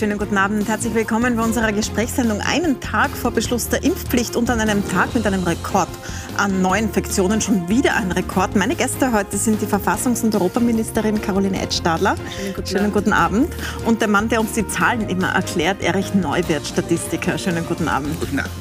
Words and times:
Schönen 0.00 0.16
guten 0.16 0.38
Abend. 0.38 0.66
Herzlich 0.66 0.94
willkommen 0.94 1.36
bei 1.36 1.42
unserer 1.42 1.72
Gesprächssendung. 1.72 2.40
Einen 2.40 2.80
Tag 2.80 3.10
vor 3.10 3.32
Beschluss 3.32 3.68
der 3.68 3.84
Impfpflicht 3.84 4.34
und 4.34 4.48
an 4.48 4.58
einem 4.58 4.82
Tag 4.88 5.14
mit 5.14 5.26
einem 5.26 5.42
Rekord 5.42 5.90
an 6.38 6.62
Neuinfektionen. 6.62 7.42
Schon 7.42 7.68
wieder 7.68 7.96
ein 7.96 8.10
Rekord. 8.10 8.56
Meine 8.56 8.76
Gäste 8.76 9.12
heute 9.12 9.36
sind 9.36 9.60
die 9.60 9.66
Verfassungs- 9.66 10.24
und 10.24 10.34
Europaministerin 10.34 11.20
Caroline 11.20 11.60
Edstadler. 11.60 12.16
Schönen 12.16 12.54
guten, 12.54 12.66
Schönen 12.66 12.92
guten 12.94 13.12
Abend. 13.12 13.52
Und 13.84 14.00
der 14.00 14.08
Mann, 14.08 14.30
der 14.30 14.40
uns 14.40 14.52
die 14.52 14.66
Zahlen 14.66 15.06
immer 15.10 15.34
erklärt, 15.34 15.82
Erich 15.82 16.14
Neuwirth, 16.14 16.66
Statistiker. 16.66 17.36
Schönen 17.36 17.66
guten 17.66 17.86
Abend. 17.86 18.18
Guten 18.20 18.38
Abend. 18.38 18.54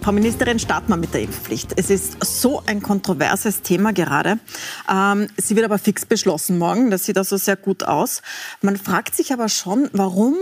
Frau 0.00 0.12
Ministerin, 0.12 0.58
starten 0.58 0.88
wir 0.88 0.96
mit 0.96 1.12
der 1.12 1.20
Impfpflicht. 1.20 1.74
Es 1.76 1.90
ist 1.90 2.24
so 2.24 2.62
ein 2.64 2.80
kontroverses 2.80 3.60
Thema 3.60 3.92
gerade. 3.92 4.38
Ähm, 4.90 5.26
sie 5.36 5.56
wird 5.56 5.66
aber 5.66 5.78
fix 5.78 6.06
beschlossen 6.06 6.56
morgen. 6.56 6.90
Das 6.90 7.04
sieht 7.04 7.18
also 7.18 7.36
sehr 7.36 7.56
gut 7.56 7.84
aus. 7.84 8.22
Man 8.62 8.78
fragt 8.78 9.14
sich 9.14 9.32
aber 9.34 9.50
schon, 9.50 9.90
warum 9.92 10.36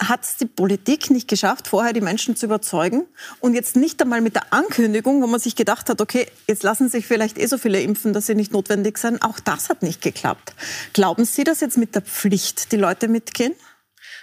hat 0.00 0.24
es 0.24 0.36
die 0.36 0.46
Politik 0.46 1.10
nicht 1.10 1.28
geschafft, 1.28 1.68
vorher 1.68 1.92
die 1.92 2.00
Menschen 2.00 2.34
zu 2.34 2.46
überzeugen 2.46 3.06
und 3.40 3.54
jetzt 3.54 3.76
nicht 3.76 4.00
einmal 4.00 4.20
mit 4.20 4.34
der 4.34 4.52
Ankündigung, 4.52 5.22
wo 5.22 5.26
man 5.26 5.38
sich 5.38 5.56
gedacht 5.56 5.88
hat, 5.90 6.00
okay, 6.00 6.26
jetzt 6.48 6.62
lassen 6.62 6.88
sich 6.88 7.06
vielleicht 7.06 7.38
eh 7.38 7.46
so 7.46 7.58
viele 7.58 7.80
impfen, 7.80 8.12
dass 8.12 8.26
sie 8.26 8.34
nicht 8.34 8.52
notwendig 8.52 8.98
sind. 8.98 9.22
Auch 9.22 9.38
das 9.38 9.68
hat 9.68 9.82
nicht 9.82 10.00
geklappt. 10.00 10.54
Glauben 10.94 11.24
Sie, 11.24 11.44
dass 11.44 11.60
jetzt 11.60 11.76
mit 11.76 11.94
der 11.94 12.02
Pflicht 12.02 12.72
die 12.72 12.76
Leute 12.76 13.08
mitgehen? 13.08 13.54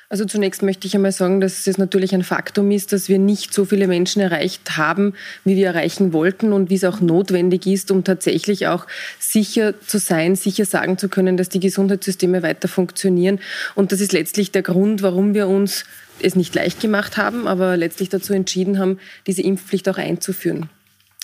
Also 0.10 0.24
zunächst 0.24 0.64
möchte 0.64 0.88
ich 0.88 0.96
einmal 0.96 1.12
sagen, 1.12 1.42
dass 1.42 1.68
es 1.68 1.78
natürlich 1.78 2.14
ein 2.14 2.24
Faktum 2.24 2.72
ist, 2.72 2.94
dass 2.94 3.10
wir 3.10 3.20
nicht 3.20 3.54
so 3.54 3.66
viele 3.66 3.88
Menschen 3.88 4.22
erreicht 4.22 4.78
haben, 4.78 5.14
wie 5.44 5.58
wir 5.58 5.68
erreichen 5.68 6.14
wollten 6.14 6.54
und 6.54 6.70
wie 6.70 6.76
es 6.76 6.86
auch 6.86 7.02
notwendig 7.02 7.68
ist, 7.68 7.92
um 7.92 8.06
tatsächlich 8.06 8.68
auch 8.68 8.88
sicher 9.20 9.74
zu 9.82 9.98
sein, 10.00 10.38
sicher 10.38 10.64
sagen 10.64 10.98
zu 10.98 11.10
können, 11.10 11.36
dass 11.36 11.50
die 11.50 11.60
Gesundheitssysteme 11.60 12.42
weiter 12.42 12.70
funktionieren. 12.70 13.40
Und 13.76 13.92
das 13.92 14.00
ist 14.00 14.14
letztlich 14.14 14.52
der 14.52 14.62
Grund, 14.62 15.02
warum 15.02 15.34
wir 15.34 15.50
uns 15.50 15.84
es 16.22 16.36
nicht 16.38 16.56
leicht 16.56 16.80
gemacht 16.80 17.18
haben, 17.18 17.46
aber 17.46 17.76
letztlich 17.76 18.08
dazu 18.08 18.34
entschieden 18.34 18.80
haben, 18.80 19.00
diese 19.28 19.42
Impfpflicht 19.42 19.90
auch 19.90 19.98
einzuführen. 19.98 20.70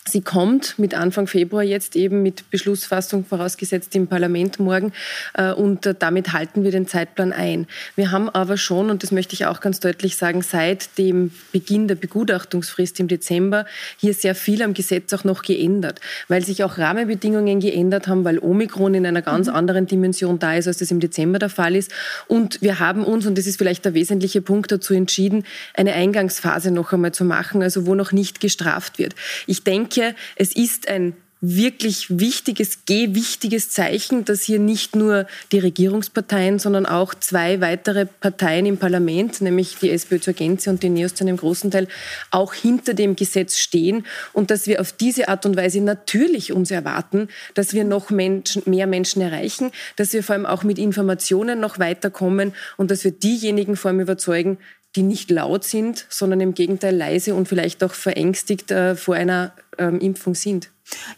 Sie 0.06 0.22
kommt 0.22 0.78
mit 0.78 0.94
Anfang 0.96 1.28
Februar 1.28 1.64
jetzt 1.64 1.96
eben 1.96 2.24
mit 2.24 2.50
Beschlussfassung 2.52 3.24
vorausgesetzt 3.24 3.96
im 3.96 4.08
Parlament 4.08 4.60
morgen 4.60 4.92
äh, 5.34 5.54
und 5.54 5.86
äh, 5.86 5.96
damit 5.98 6.34
halten 6.34 6.66
wir 6.66 6.72
den 6.72 6.88
Zeitplan 6.88 7.32
ein. 7.32 7.68
Wir 7.96 8.12
haben 8.12 8.30
aber 8.30 8.58
schon, 8.58 8.90
und 8.90 9.04
das 9.04 9.12
möchte 9.12 9.34
ich 9.34 9.46
auch 9.46 9.62
ganz 9.62 9.80
deutlich 9.80 10.18
sagen, 10.18 10.42
seit 10.42 10.98
dem 10.98 11.32
Beginn 11.54 11.88
der 11.88 11.96
Begutachtungsfrist 11.96 13.00
im 13.00 13.08
Dezember 13.08 13.66
hier 13.96 14.14
sehr 14.14 14.36
viel 14.36 14.62
am 14.62 14.74
Gesetz 14.74 15.14
auch 15.14 15.24
noch 15.24 15.42
geändert, 15.42 16.02
weil 16.28 16.44
sich 16.44 16.66
auch 16.66 16.78
Rahmenbedingungen 16.78 17.62
geändert 17.62 18.10
haben, 18.10 18.26
weil 18.26 18.40
Omikron 18.40 18.96
in 18.96 19.06
einer 19.06 19.22
ganz 19.22 19.48
mhm. 19.48 19.56
anderen 19.56 19.88
Dimension 19.88 20.38
da 20.38 20.56
ist, 20.56 20.68
als 20.68 20.80
das 20.80 20.92
im 20.92 21.00
Dezember 21.00 21.40
der 21.40 21.50
Fall 21.50 21.78
ist. 21.78 21.94
Und 22.28 22.62
wir 22.62 22.80
haben 22.80 23.06
uns, 23.06 23.26
und 23.26 23.38
das 23.38 23.48
ist 23.48 23.58
vielleicht 23.58 23.86
der 23.86 23.94
wesentliche 23.94 24.42
Punkt 24.42 24.70
dazu 24.70 24.94
entschieden, 24.94 25.46
eine 25.74 25.94
Eingangsphase 25.94 26.72
noch 26.72 26.92
einmal 26.92 27.14
zu 27.14 27.24
machen, 27.24 27.64
also 27.64 27.86
wo 27.86 27.96
noch 27.96 28.12
nicht 28.12 28.42
gestraft 28.42 29.00
wird. 29.00 29.16
Ich 29.48 29.64
denke, 29.64 29.93
denke, 29.94 30.16
es 30.36 30.56
ist 30.56 30.88
ein 30.88 31.14
wirklich 31.46 32.20
wichtiges, 32.20 32.86
gewichtiges 32.86 33.70
Zeichen, 33.70 34.24
dass 34.24 34.44
hier 34.44 34.60
nicht 34.60 34.96
nur 34.96 35.28
die 35.52 35.60
Regierungsparteien, 35.60 36.58
sondern 36.58 36.86
auch 36.86 37.14
zwei 37.14 37.60
weitere 37.60 38.06
Parteien 38.06 38.66
im 38.66 38.78
Parlament, 38.78 39.42
nämlich 39.42 39.76
die 39.76 39.90
SPÖ 39.90 40.22
zur 40.22 40.36
Gänze 40.36 40.70
und 40.70 40.84
die 40.84 40.90
NEOS 40.90 41.16
zu 41.16 41.26
einem 41.26 41.36
großen 41.36 41.70
Teil, 41.70 41.90
auch 42.32 42.54
hinter 42.54 42.94
dem 42.94 43.18
Gesetz 43.18 43.58
stehen 43.58 44.06
und 44.32 44.52
dass 44.52 44.68
wir 44.68 44.80
auf 44.80 44.94
diese 44.94 45.28
Art 45.28 45.46
und 45.46 45.58
Weise 45.58 45.82
natürlich 45.82 46.54
uns 46.54 46.72
erwarten, 46.72 47.28
dass 47.56 47.74
wir 47.74 47.84
noch 47.84 48.10
Menschen, 48.10 48.64
mehr 48.66 48.88
Menschen 48.88 49.22
erreichen, 49.22 49.72
dass 49.98 50.14
wir 50.14 50.24
vor 50.24 50.36
allem 50.36 50.46
auch 50.46 50.64
mit 50.64 50.80
Informationen 50.80 51.60
noch 51.60 51.78
weiterkommen 51.78 52.54
und 52.78 52.90
dass 52.90 53.04
wir 53.04 53.12
diejenigen 53.12 53.76
vor 53.76 53.92
allem 53.92 54.00
überzeugen, 54.00 54.60
die 54.96 55.04
nicht 55.04 55.30
laut 55.32 55.64
sind, 55.64 56.06
sondern 56.10 56.40
im 56.40 56.54
Gegenteil 56.54 56.96
leise 56.96 57.34
und 57.36 57.48
vielleicht 57.48 57.84
auch 57.84 57.94
verängstigt 57.94 58.72
äh, 58.72 58.96
vor 58.96 59.16
einer 59.16 59.54
ähm, 59.78 60.00
Impfung 60.00 60.36
sind. 60.36 60.70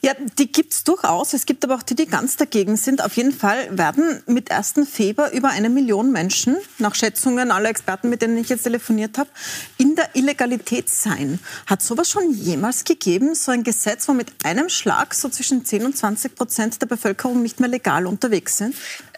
Ja, 0.01 0.13
die 0.38 0.51
gibt 0.51 0.73
es 0.73 0.83
durchaus. 0.83 1.33
Es 1.33 1.45
gibt 1.45 1.63
aber 1.63 1.75
auch 1.75 1.81
die, 1.81 1.95
die 1.95 2.05
ganz 2.05 2.38
dagegen 2.38 2.77
sind. 2.77 3.03
Auf 3.03 3.17
jeden 3.17 3.31
Fall 3.31 3.77
werden 3.77 4.21
mit 4.27 4.51
1. 4.51 4.75
Februar 4.89 5.31
über 5.31 5.49
eine 5.49 5.69
Million 5.69 6.11
Menschen, 6.11 6.57
nach 6.77 6.95
Schätzungen 6.95 7.51
aller 7.51 7.69
Experten, 7.69 8.09
mit 8.09 8.21
denen 8.21 8.38
ich 8.38 8.49
jetzt 8.49 8.63
telefoniert 8.63 9.17
habe, 9.17 9.29
in 9.77 9.95
der 9.95 10.16
Illegalität 10.16 10.89
sein. 10.89 11.39
Hat 11.66 11.81
sowas 11.81 12.09
schon 12.09 12.31
jemals 12.31 12.83
gegeben, 12.83 13.35
so 13.35 13.51
ein 13.51 13.63
Gesetz, 13.63 14.07
wo 14.07 14.13
mit 14.13 14.31
einem 14.43 14.69
Schlag 14.69 15.13
so 15.13 15.29
zwischen 15.29 15.66
10 15.66 15.85
und 15.85 15.97
20 15.97 16.35
Prozent 16.35 16.81
der 16.81 16.87
Bevölkerung 16.87 17.41
nicht 17.41 17.59
mehr 17.59 17.69
legal 17.69 18.05
unterwegs 18.05 18.57
sind? 18.57 18.75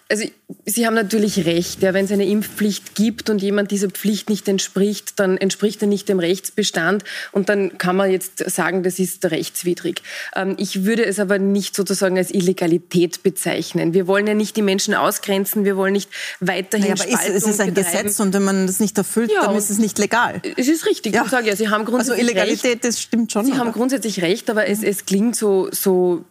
Also 0.09 0.25
Sie 0.66 0.88
haben 0.88 0.94
natürlich 0.94 1.46
recht. 1.46 1.81
Ja, 1.81 1.94
wenn 1.94 2.06
es 2.06 2.12
eine 2.12 2.25
Impfpflicht 2.25 2.96
gibt 2.96 3.30
und 3.30 3.41
jemand 3.41 3.69
dieser 3.69 3.90
Pflicht 3.90 4.30
nicht 4.30 4.47
entspricht, 4.47 5.19
dann 5.19 5.35
entspricht 5.35 5.81
er 5.81 5.90
nicht 5.90 6.08
dem 6.08 6.19
Rechtsbestand 6.19 7.03
und 7.34 7.50
dann 7.50 7.78
kann 7.78 7.97
man 7.97 8.09
jetzt 8.09 8.50
sagen, 8.50 8.81
das 8.81 8.97
ist 8.97 9.25
rechtswidrig. 9.25 10.02
Ähm, 10.38 10.56
ich 10.58 10.85
würde 10.85 11.06
es 11.06 11.19
aber 11.19 11.38
nicht 11.38 11.75
sozusagen 11.75 12.18
als 12.18 12.34
Illegalität 12.34 13.24
bezeichnen. 13.24 13.94
Wir 13.94 14.08
wollen 14.08 14.25
ja 14.25 14.35
nicht 14.35 14.56
die 14.56 14.62
Menschen 14.62 14.94
ausgrenzen, 14.94 15.66
wir 15.66 15.75
wollen 15.75 15.91
nicht 15.91 16.09
weiterhin 16.40 16.91
naja, 16.91 17.03
aber 17.03 17.12
Spaltung 17.12 17.35
ist, 17.35 17.44
es 17.44 17.50
ist 17.50 17.59
ein 17.59 17.74
betreiben. 17.74 18.03
Gesetz 18.03 18.19
und 18.22 18.34
wenn 18.34 18.44
man 18.44 18.68
das 18.68 18.79
nicht 18.79 18.97
erfüllt, 18.97 19.31
ja, 19.34 19.41
dann 19.41 19.56
ist 19.58 19.69
es 19.69 19.79
nicht 19.79 20.00
legal. 20.00 20.41
Es 20.56 20.69
ist 20.69 20.85
richtig. 20.85 21.14
Ja. 21.14 21.24
Ich 21.25 21.29
sage 21.29 21.50
ja, 21.50 21.58
Sie 21.58 21.68
haben 21.68 21.84
grundsätzlich 21.84 22.19
also 22.19 22.31
Illegalität, 22.31 22.72
recht. 22.72 22.85
das 22.85 23.02
stimmt 23.02 23.34
schon. 23.34 23.44
Sie 23.44 23.52
aber. 23.52 23.59
haben 23.59 23.72
grundsätzlich 23.74 24.22
recht, 24.22 24.50
aber 24.50 24.66
es, 24.68 24.81
es 24.81 25.06
klingt 25.06 25.35
so, 25.35 25.68
so 25.74 26.24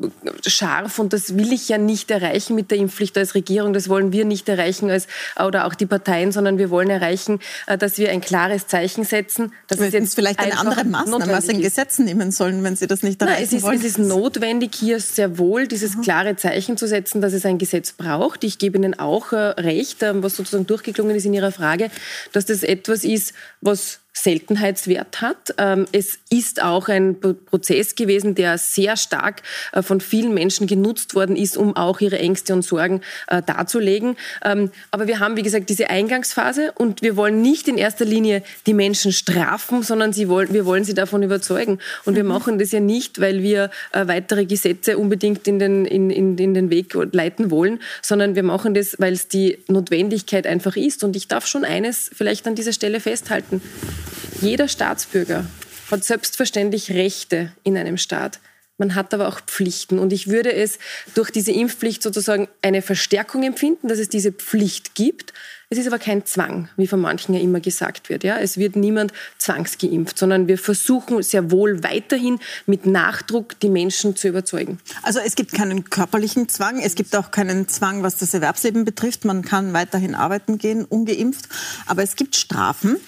scharf 0.47 0.98
und 0.98 1.12
das 1.12 1.37
will 1.37 1.53
ich 1.53 1.69
ja 1.69 1.77
nicht 1.77 2.10
erreichen 2.10 2.54
mit 2.54 2.71
der 2.71 2.78
Impfpflicht 2.78 3.19
als 3.19 3.34
Regierung. 3.34 3.75
Das 3.75 3.91
wollen 3.91 4.05
wir 4.12 4.24
nicht 4.24 4.48
erreichen 4.48 4.90
als, 4.90 5.06
oder 5.42 5.66
auch 5.66 5.74
die 5.74 5.86
Parteien, 5.86 6.32
sondern 6.32 6.58
wir 6.58 6.70
wollen 6.70 6.90
erreichen, 6.90 7.40
äh, 7.66 7.78
dass 7.78 7.98
wir 7.98 8.10
ein 8.10 8.20
klares 8.20 8.66
Zeichen 8.66 9.04
setzen. 9.04 9.52
Das 9.68 9.78
ist 9.78 9.92
jetzt 9.92 10.14
vielleicht 10.14 10.40
eine 10.40 10.58
andere 10.58 10.84
Maßnahme 10.84 11.34
als 11.34 11.48
ein 11.48 11.60
Gesetz 11.60 11.98
nehmen 11.98 12.30
sollen, 12.30 12.62
wenn 12.64 12.76
Sie 12.76 12.86
das 12.86 13.02
nicht 13.02 13.20
erreichen 13.20 13.36
Nein, 13.36 13.44
es 13.44 13.52
ist, 13.52 13.62
wollen. 13.62 13.78
Es 13.78 13.84
ist 13.84 13.98
notwendig, 13.98 14.74
hier 14.74 15.00
sehr 15.00 15.38
wohl 15.38 15.66
dieses 15.66 16.00
klare 16.00 16.36
Zeichen 16.36 16.76
zu 16.76 16.86
setzen, 16.86 17.20
dass 17.20 17.32
es 17.32 17.44
ein 17.46 17.58
Gesetz 17.58 17.92
braucht. 17.92 18.44
Ich 18.44 18.58
gebe 18.58 18.78
Ihnen 18.78 18.98
auch 18.98 19.32
äh, 19.32 19.36
recht, 19.36 20.02
äh, 20.02 20.22
was 20.22 20.36
sozusagen 20.36 20.66
durchgeklungen 20.66 21.16
ist 21.16 21.26
in 21.26 21.34
Ihrer 21.34 21.52
Frage, 21.52 21.90
dass 22.32 22.46
das 22.46 22.62
etwas 22.62 23.04
ist, 23.04 23.32
was 23.60 24.00
Seltenheitswert 24.16 25.21
hat. 25.21 25.54
Ähm, 25.59 25.87
es 25.93 26.19
ist 26.31 26.62
auch 26.62 26.88
ein 26.88 27.16
Prozess 27.21 27.94
gewesen, 27.94 28.34
der 28.34 28.56
sehr 28.56 28.97
stark 28.97 29.43
äh, 29.72 29.82
von 29.82 30.00
vielen 30.00 30.32
Menschen 30.32 30.66
genutzt 30.66 31.15
worden 31.15 31.37
ist, 31.37 31.56
um 31.59 31.77
auch 31.77 32.00
ihre 32.00 32.19
Ängste 32.19 32.54
und 32.54 32.62
Sorgen 32.62 33.03
äh, 33.28 33.43
darzulegen. 33.43 34.16
Ähm, 34.43 34.71
aber 34.91 35.06
wir 35.06 35.21
haben, 35.21 35.37
wie 35.37 35.43
gesagt, 35.43 35.69
diese 35.69 35.91
Eingangsphase 35.91 36.72
und 36.72 37.03
wir 37.03 37.16
wollen 37.16 37.43
nicht 37.43 37.69
in 37.69 37.77
erster 37.77 38.06
Linie 38.06 38.43
die 38.66 38.72
Menschen 38.72 39.12
strafen, 39.12 39.82
sondern 39.82 40.15
sie 40.15 40.28
wollen, 40.28 40.53
wir 40.53 40.65
wollen 40.65 40.84
sie 40.84 40.94
davon 40.94 41.22
überzeugen. 41.22 41.78
Und 42.06 42.16
wir 42.16 42.25
mhm. 42.25 42.31
machen 42.31 42.59
das 42.59 42.72
ja 42.72 42.81
nicht, 42.81 43.21
weil 43.21 43.43
wir 43.43 43.71
äh, 43.93 44.09
weitere 44.09 44.47
Gesetze 44.47 44.97
unbedingt 44.97 45.47
in 45.47 45.59
den, 45.59 45.84
in, 45.84 46.09
in, 46.09 46.38
in 46.38 46.54
den 46.54 46.71
Weg 46.71 46.94
leiten 47.12 47.50
wollen, 47.50 47.81
sondern 48.00 48.34
wir 48.34 48.43
machen 48.43 48.72
das, 48.72 48.97
weil 48.98 49.12
es 49.12 49.28
die 49.28 49.59
Notwendigkeit 49.69 50.47
einfach 50.47 50.77
ist. 50.77 51.04
Und 51.04 51.16
ich 51.16 51.28
darf 51.28 51.47
schon 51.47 51.66
eines 51.66 52.10
vielleicht 52.15 52.47
an 52.47 52.54
dieser 52.54 52.72
Stelle 52.72 53.00
festhalten. 53.00 53.60
Jeder 54.40 54.68
Staatsbürger 54.68 55.46
hat 55.90 56.04
selbstverständlich 56.04 56.90
Rechte 56.90 57.52
in 57.62 57.76
einem 57.76 57.96
Staat. 57.96 58.40
Man 58.78 58.94
hat 58.94 59.14
aber 59.14 59.28
auch 59.28 59.40
Pflichten. 59.40 59.98
Und 59.98 60.12
ich 60.12 60.28
würde 60.28 60.52
es 60.52 60.78
durch 61.14 61.30
diese 61.30 61.52
Impfpflicht 61.52 62.02
sozusagen 62.02 62.48
eine 62.62 62.82
Verstärkung 62.82 63.42
empfinden, 63.42 63.88
dass 63.88 63.98
es 63.98 64.08
diese 64.08 64.32
Pflicht 64.32 64.94
gibt. 64.94 65.32
Es 65.69 65.78
ist 65.78 65.88
aber 65.88 65.99
kein 65.99 66.25
Zwang, 66.25 66.69
wie 66.77 66.87
von 66.87 67.00
manchen 67.00 67.34
ja 67.34 67.41
immer 67.41 67.59
gesagt 67.59 68.09
wird. 68.09 68.22
Ja? 68.22 68.38
Es 68.38 68.56
wird 68.56 68.77
niemand 68.77 69.12
zwangsgeimpft, 69.38 70.16
sondern 70.16 70.47
wir 70.47 70.59
versuchen 70.59 71.21
sehr 71.25 71.50
wohl 71.50 71.82
weiterhin 71.82 72.38
mit 72.66 72.87
Nachdruck 72.87 73.59
die 73.59 73.69
Menschen 73.69 74.15
zu 74.15 74.28
überzeugen. 74.28 74.78
Also 75.03 75.19
es 75.19 75.34
gibt 75.34 75.53
keinen 75.53 75.91
körperlichen 75.91 76.49
Zwang, 76.49 76.81
es 76.81 76.94
gibt 76.94 77.16
auch 77.16 77.32
keinen 77.32 77.66
Zwang, 77.66 78.04
was 78.04 78.16
das 78.16 78.33
Erwerbsleben 78.33 78.84
betrifft. 78.84 79.24
Man 79.24 79.42
kann 79.42 79.72
weiterhin 79.72 80.15
arbeiten 80.15 80.59
gehen, 80.59 80.84
ungeimpft. 80.84 81.48
Aber 81.86 82.04
es 82.04 82.15
gibt 82.15 82.36
Strafen. 82.36 82.98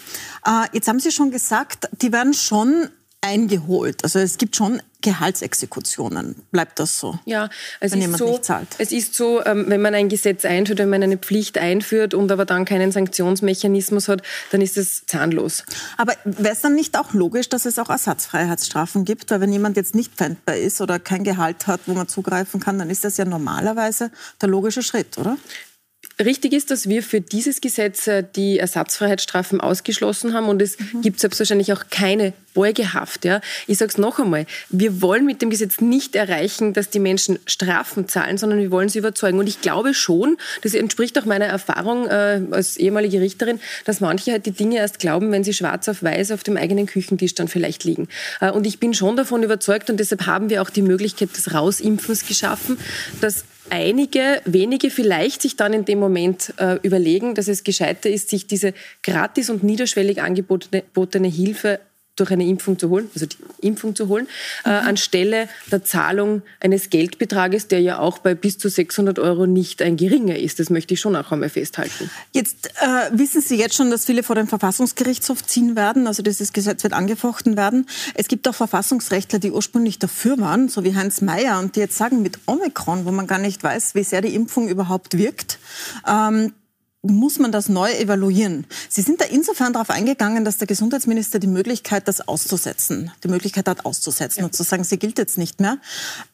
Äh, 0.45 0.67
jetzt 0.73 0.89
haben 0.89 0.99
Sie 0.99 1.13
schon 1.13 1.31
gesagt, 1.31 1.89
die 2.03 2.11
werden 2.11 2.35
schon 2.35 2.89
eingeholt. 3.21 4.05
Also 4.05 4.19
es 4.19 4.39
gibt 4.39 4.57
schon 4.57 4.81
Gehaltsexekutionen. 5.01 6.35
Bleibt 6.51 6.81
das 6.81 6.99
so? 6.99 7.19
Ja, 7.25 7.51
es 7.79 7.93
wenn 7.93 8.01
ist 8.01 8.05
jemand 8.05 8.19
so, 8.19 8.31
nicht 8.31 8.45
zahlt? 8.45 8.69
Es 8.79 8.91
ist 8.91 9.15
so, 9.15 9.45
ähm, 9.45 9.67
wenn 9.69 9.81
man 9.81 9.95
ein 9.95 10.09
Gesetz 10.09 10.45
einführt, 10.45 10.79
wenn 10.79 10.89
man 10.89 11.03
eine 11.03 11.19
Pflicht 11.19 11.57
einführt 11.57 12.15
und 12.15 12.33
aber 12.33 12.45
dann 12.45 12.65
keinen 12.65 12.91
Sanktionsmechanismus 12.91 14.09
hat, 14.09 14.23
dann 14.51 14.61
ist 14.61 14.77
es 14.77 15.07
zahnlos. 15.07 15.65
Aber 15.97 16.15
wäre 16.25 16.53
es 16.53 16.63
dann 16.63 16.75
nicht 16.75 16.99
auch 16.99 17.13
logisch, 17.13 17.49
dass 17.49 17.65
es 17.65 17.79
auch 17.79 17.91
Ersatzfreiheitsstrafen 17.91 19.05
gibt? 19.05 19.31
Weil 19.31 19.41
wenn 19.41 19.53
jemand 19.53 19.77
jetzt 19.77 19.95
nicht 19.95 20.15
pfändbar 20.15 20.57
ist 20.57 20.81
oder 20.81 20.99
kein 20.99 21.23
Gehalt 21.23 21.69
hat, 21.69 21.81
wo 21.87 21.95
man 21.95 22.09
zugreifen 22.09 22.61
kann, 22.61 22.79
dann 22.79 22.91
ist 22.91 23.05
das 23.05 23.17
ja 23.19 23.25
normalerweise 23.25 24.11
der 24.41 24.49
logische 24.49 24.83
Schritt, 24.83 25.17
oder? 25.17 25.37
Richtig 26.25 26.53
ist, 26.53 26.73
dass 26.73 26.89
wir 26.89 27.05
für 27.05 27.21
dieses 27.21 27.61
Gesetz 27.61 28.09
äh, 28.09 28.25
die 28.35 28.59
Ersatzfreiheitsstrafen 28.59 29.61
ausgeschlossen 29.61 30.35
haben 30.35 30.49
und 30.49 30.61
es 30.61 30.77
mhm. 30.79 31.03
gibt 31.03 31.21
selbstverständlich 31.21 31.73
auch 31.73 31.85
keine 31.91 32.33
Beugehaft. 32.55 33.25
Ja. 33.25 33.41
Ich 33.69 33.79
sage 33.79 33.91
es 33.91 33.99
noch 33.99 34.19
einmal, 34.19 34.47
wir 34.69 35.01
wollen 35.01 35.27
mit 35.27 35.43
dem 35.43 35.51
Gesetz 35.51 35.81
nicht 35.81 36.17
erreichen, 36.17 36.73
dass 36.73 36.91
die 36.91 36.99
Menschen 36.99 37.39
Strafen 37.47 38.09
zahlen, 38.09 38.37
sondern 38.37 38.59
wir 38.59 38.73
wollen 38.73 38.89
sie 38.89 38.99
überzeugen. 38.99 39.39
Und 39.39 39.47
ich 39.47 39.61
glaube 39.61 39.95
schon, 39.95 40.39
das 40.63 40.75
entspricht 40.75 41.17
auch 41.21 41.25
meiner 41.25 41.45
Erfahrung 41.45 42.09
äh, 42.09 42.41
als 42.51 42.77
ehemalige 42.77 43.21
Richterin, 43.21 43.61
dass 43.85 44.01
manche 44.01 44.33
halt 44.33 44.47
die 44.47 44.51
Dinge 44.51 44.79
erst 44.79 44.99
glauben, 44.99 45.31
wenn 45.31 45.45
sie 45.45 45.55
schwarz 45.55 45.89
auf 45.89 46.03
weiß 46.03 46.33
auf 46.33 46.43
dem 46.43 46.57
eigenen 46.57 46.87
Küchentisch 46.87 47.37
dann 47.37 47.47
vielleicht 47.47 47.85
liegen. 47.85 48.09
Äh, 48.41 48.51
und 48.51 48.67
ich 48.67 48.81
bin 48.81 48.93
schon 48.93 49.17
davon 49.17 49.45
überzeugt 49.45 49.89
und 49.89 50.01
deshalb 50.01 50.27
haben 50.27 50.51
wir 50.51 50.63
auch 50.63 50.71
die 50.71 50.83
Möglichkeit 50.83 51.37
des 51.37 51.55
Rausimpfens 51.55 52.27
geschaffen, 52.27 52.77
dass 53.21 53.45
einige, 53.71 54.41
wenige 54.45 54.91
vielleicht 54.91 55.43
sich 55.43 55.57
dann 55.57 55.73
in 55.73 55.85
dem 55.85 55.99
Moment 55.99 56.55
äh, 56.59 56.79
überlegen, 56.83 57.35
dass 57.35 57.49
es 57.49 57.65
gescheiter 57.65 58.11
ist, 58.11 58.31
sich 58.31 58.47
diese 58.47 58.75
gratis 59.03 59.51
und 59.51 59.63
niederschwellig 59.63 60.23
angebotene 60.23 61.29
Hilfe 61.29 61.81
durch 62.21 62.31
eine 62.31 62.47
Impfung 62.47 62.79
zu 62.79 62.89
holen, 62.91 63.11
also 63.15 63.27
die 63.27 63.37
Impfung 63.67 63.95
zu 63.95 64.09
holen, 64.09 64.27
äh, 64.65 64.69
mhm. 64.69 64.75
äh, 64.75 64.79
anstelle 64.89 65.49
der 65.71 65.85
Zahlung 65.85 66.43
eines 66.61 66.91
Geldbetrages, 66.91 67.69
der 67.69 67.81
ja 67.81 67.99
auch 67.99 68.19
bei 68.19 68.35
bis 68.35 68.59
zu 68.59 68.69
600 68.69 69.19
Euro 69.19 69.47
nicht 69.47 69.83
ein 69.83 69.97
geringer 69.97 70.37
ist. 70.37 70.59
Das 70.61 70.71
möchte 70.71 70.95
ich 70.95 71.01
schon 71.01 71.17
auch 71.17 71.33
einmal 71.33 71.49
festhalten. 71.49 72.11
Jetzt 72.33 72.69
äh, 72.81 73.11
wissen 73.13 73.41
Sie 73.41 73.57
jetzt 73.57 73.75
schon, 73.75 73.91
dass 73.91 74.07
viele 74.07 74.23
vor 74.23 74.37
den 74.37 74.47
Verfassungsgerichtshof 74.47 75.45
ziehen 75.45 75.77
werden. 75.77 76.07
Also 76.07 76.23
dieses 76.23 76.53
Gesetz 76.53 76.83
wird 76.83 76.93
angefochten 76.93 77.57
werden. 77.57 77.87
Es 78.15 78.29
gibt 78.29 78.47
auch 78.49 78.55
Verfassungsrechtler, 78.55 79.39
die 79.39 79.51
ursprünglich 79.51 79.99
dafür 79.99 80.39
waren, 80.39 80.69
so 80.69 80.85
wie 80.85 80.95
Heinz 80.95 81.21
Mayer, 81.21 81.59
und 81.59 81.77
die 81.77 81.81
jetzt 81.81 81.97
sagen, 81.97 82.23
mit 82.23 82.39
Omikron, 82.47 83.05
wo 83.05 83.11
man 83.11 83.27
gar 83.27 83.39
nicht 83.39 83.63
weiß, 83.63 83.95
wie 83.95 84.05
sehr 84.05 84.21
die 84.21 84.35
Impfung 84.35 84.69
überhaupt 84.69 85.17
wirkt, 85.17 85.59
ähm, 86.07 86.53
muss 87.11 87.39
man 87.39 87.53
das 87.53 87.69
neu 87.69 87.91
evaluieren. 87.93 88.67
Sie 88.89 89.03
sind 89.03 89.21
da 89.21 89.25
insofern 89.25 89.73
darauf 89.73 89.91
eingegangen, 89.91 90.45
dass 90.45 90.59
der 90.59 90.67
Gesundheitsminister 90.67 91.39
die 91.39 91.47
Möglichkeit, 91.47 92.09
das 92.09 92.27
auszusetzen, 92.27 93.11
die 93.25 93.29
Möglichkeit 93.29 93.69
hat, 93.69 93.85
auszusetzen 93.85 94.41
ja. 94.41 94.47
und 94.47 94.55
zu 94.55 94.63
sagen, 94.63 94.85
sie 94.85 94.99
gilt 94.99 95.19
jetzt 95.19 95.39
nicht 95.39 95.61
mehr. 95.61 95.79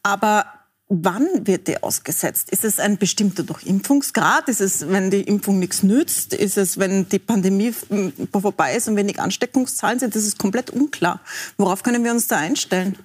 Aber 0.03 0.47
wann 0.88 1.26
wird 1.47 1.69
die 1.69 1.82
ausgesetzt? 1.82 2.50
Ist 2.50 2.65
es 2.65 2.79
ein 2.79 2.99
bestimmter 2.99 3.43
Durchimpfungsgrad? 3.43 4.49
Ist 4.49 4.61
es, 4.61 4.88
wenn 4.88 5.11
die 5.11 5.23
Impfung 5.23 5.59
nichts 5.59 5.82
nützt? 5.82 6.35
Ist 6.35 6.59
es, 6.59 6.79
wenn 6.79 7.09
die 7.09 7.19
Pandemie 7.19 7.75
vorbei 8.32 8.77
ist 8.77 8.88
und 8.88 8.97
wenig 8.97 9.20
Ansteckungszahlen 9.20 9.99
sind? 9.99 10.15
Das 10.15 10.25
ist 10.25 10.38
komplett 10.38 10.70
unklar. 10.70 11.20
Worauf 11.56 11.82
können 11.82 12.05
wir 12.05 12.12
uns 12.12 12.27
da 12.27 12.37
einstellen? 12.37 12.99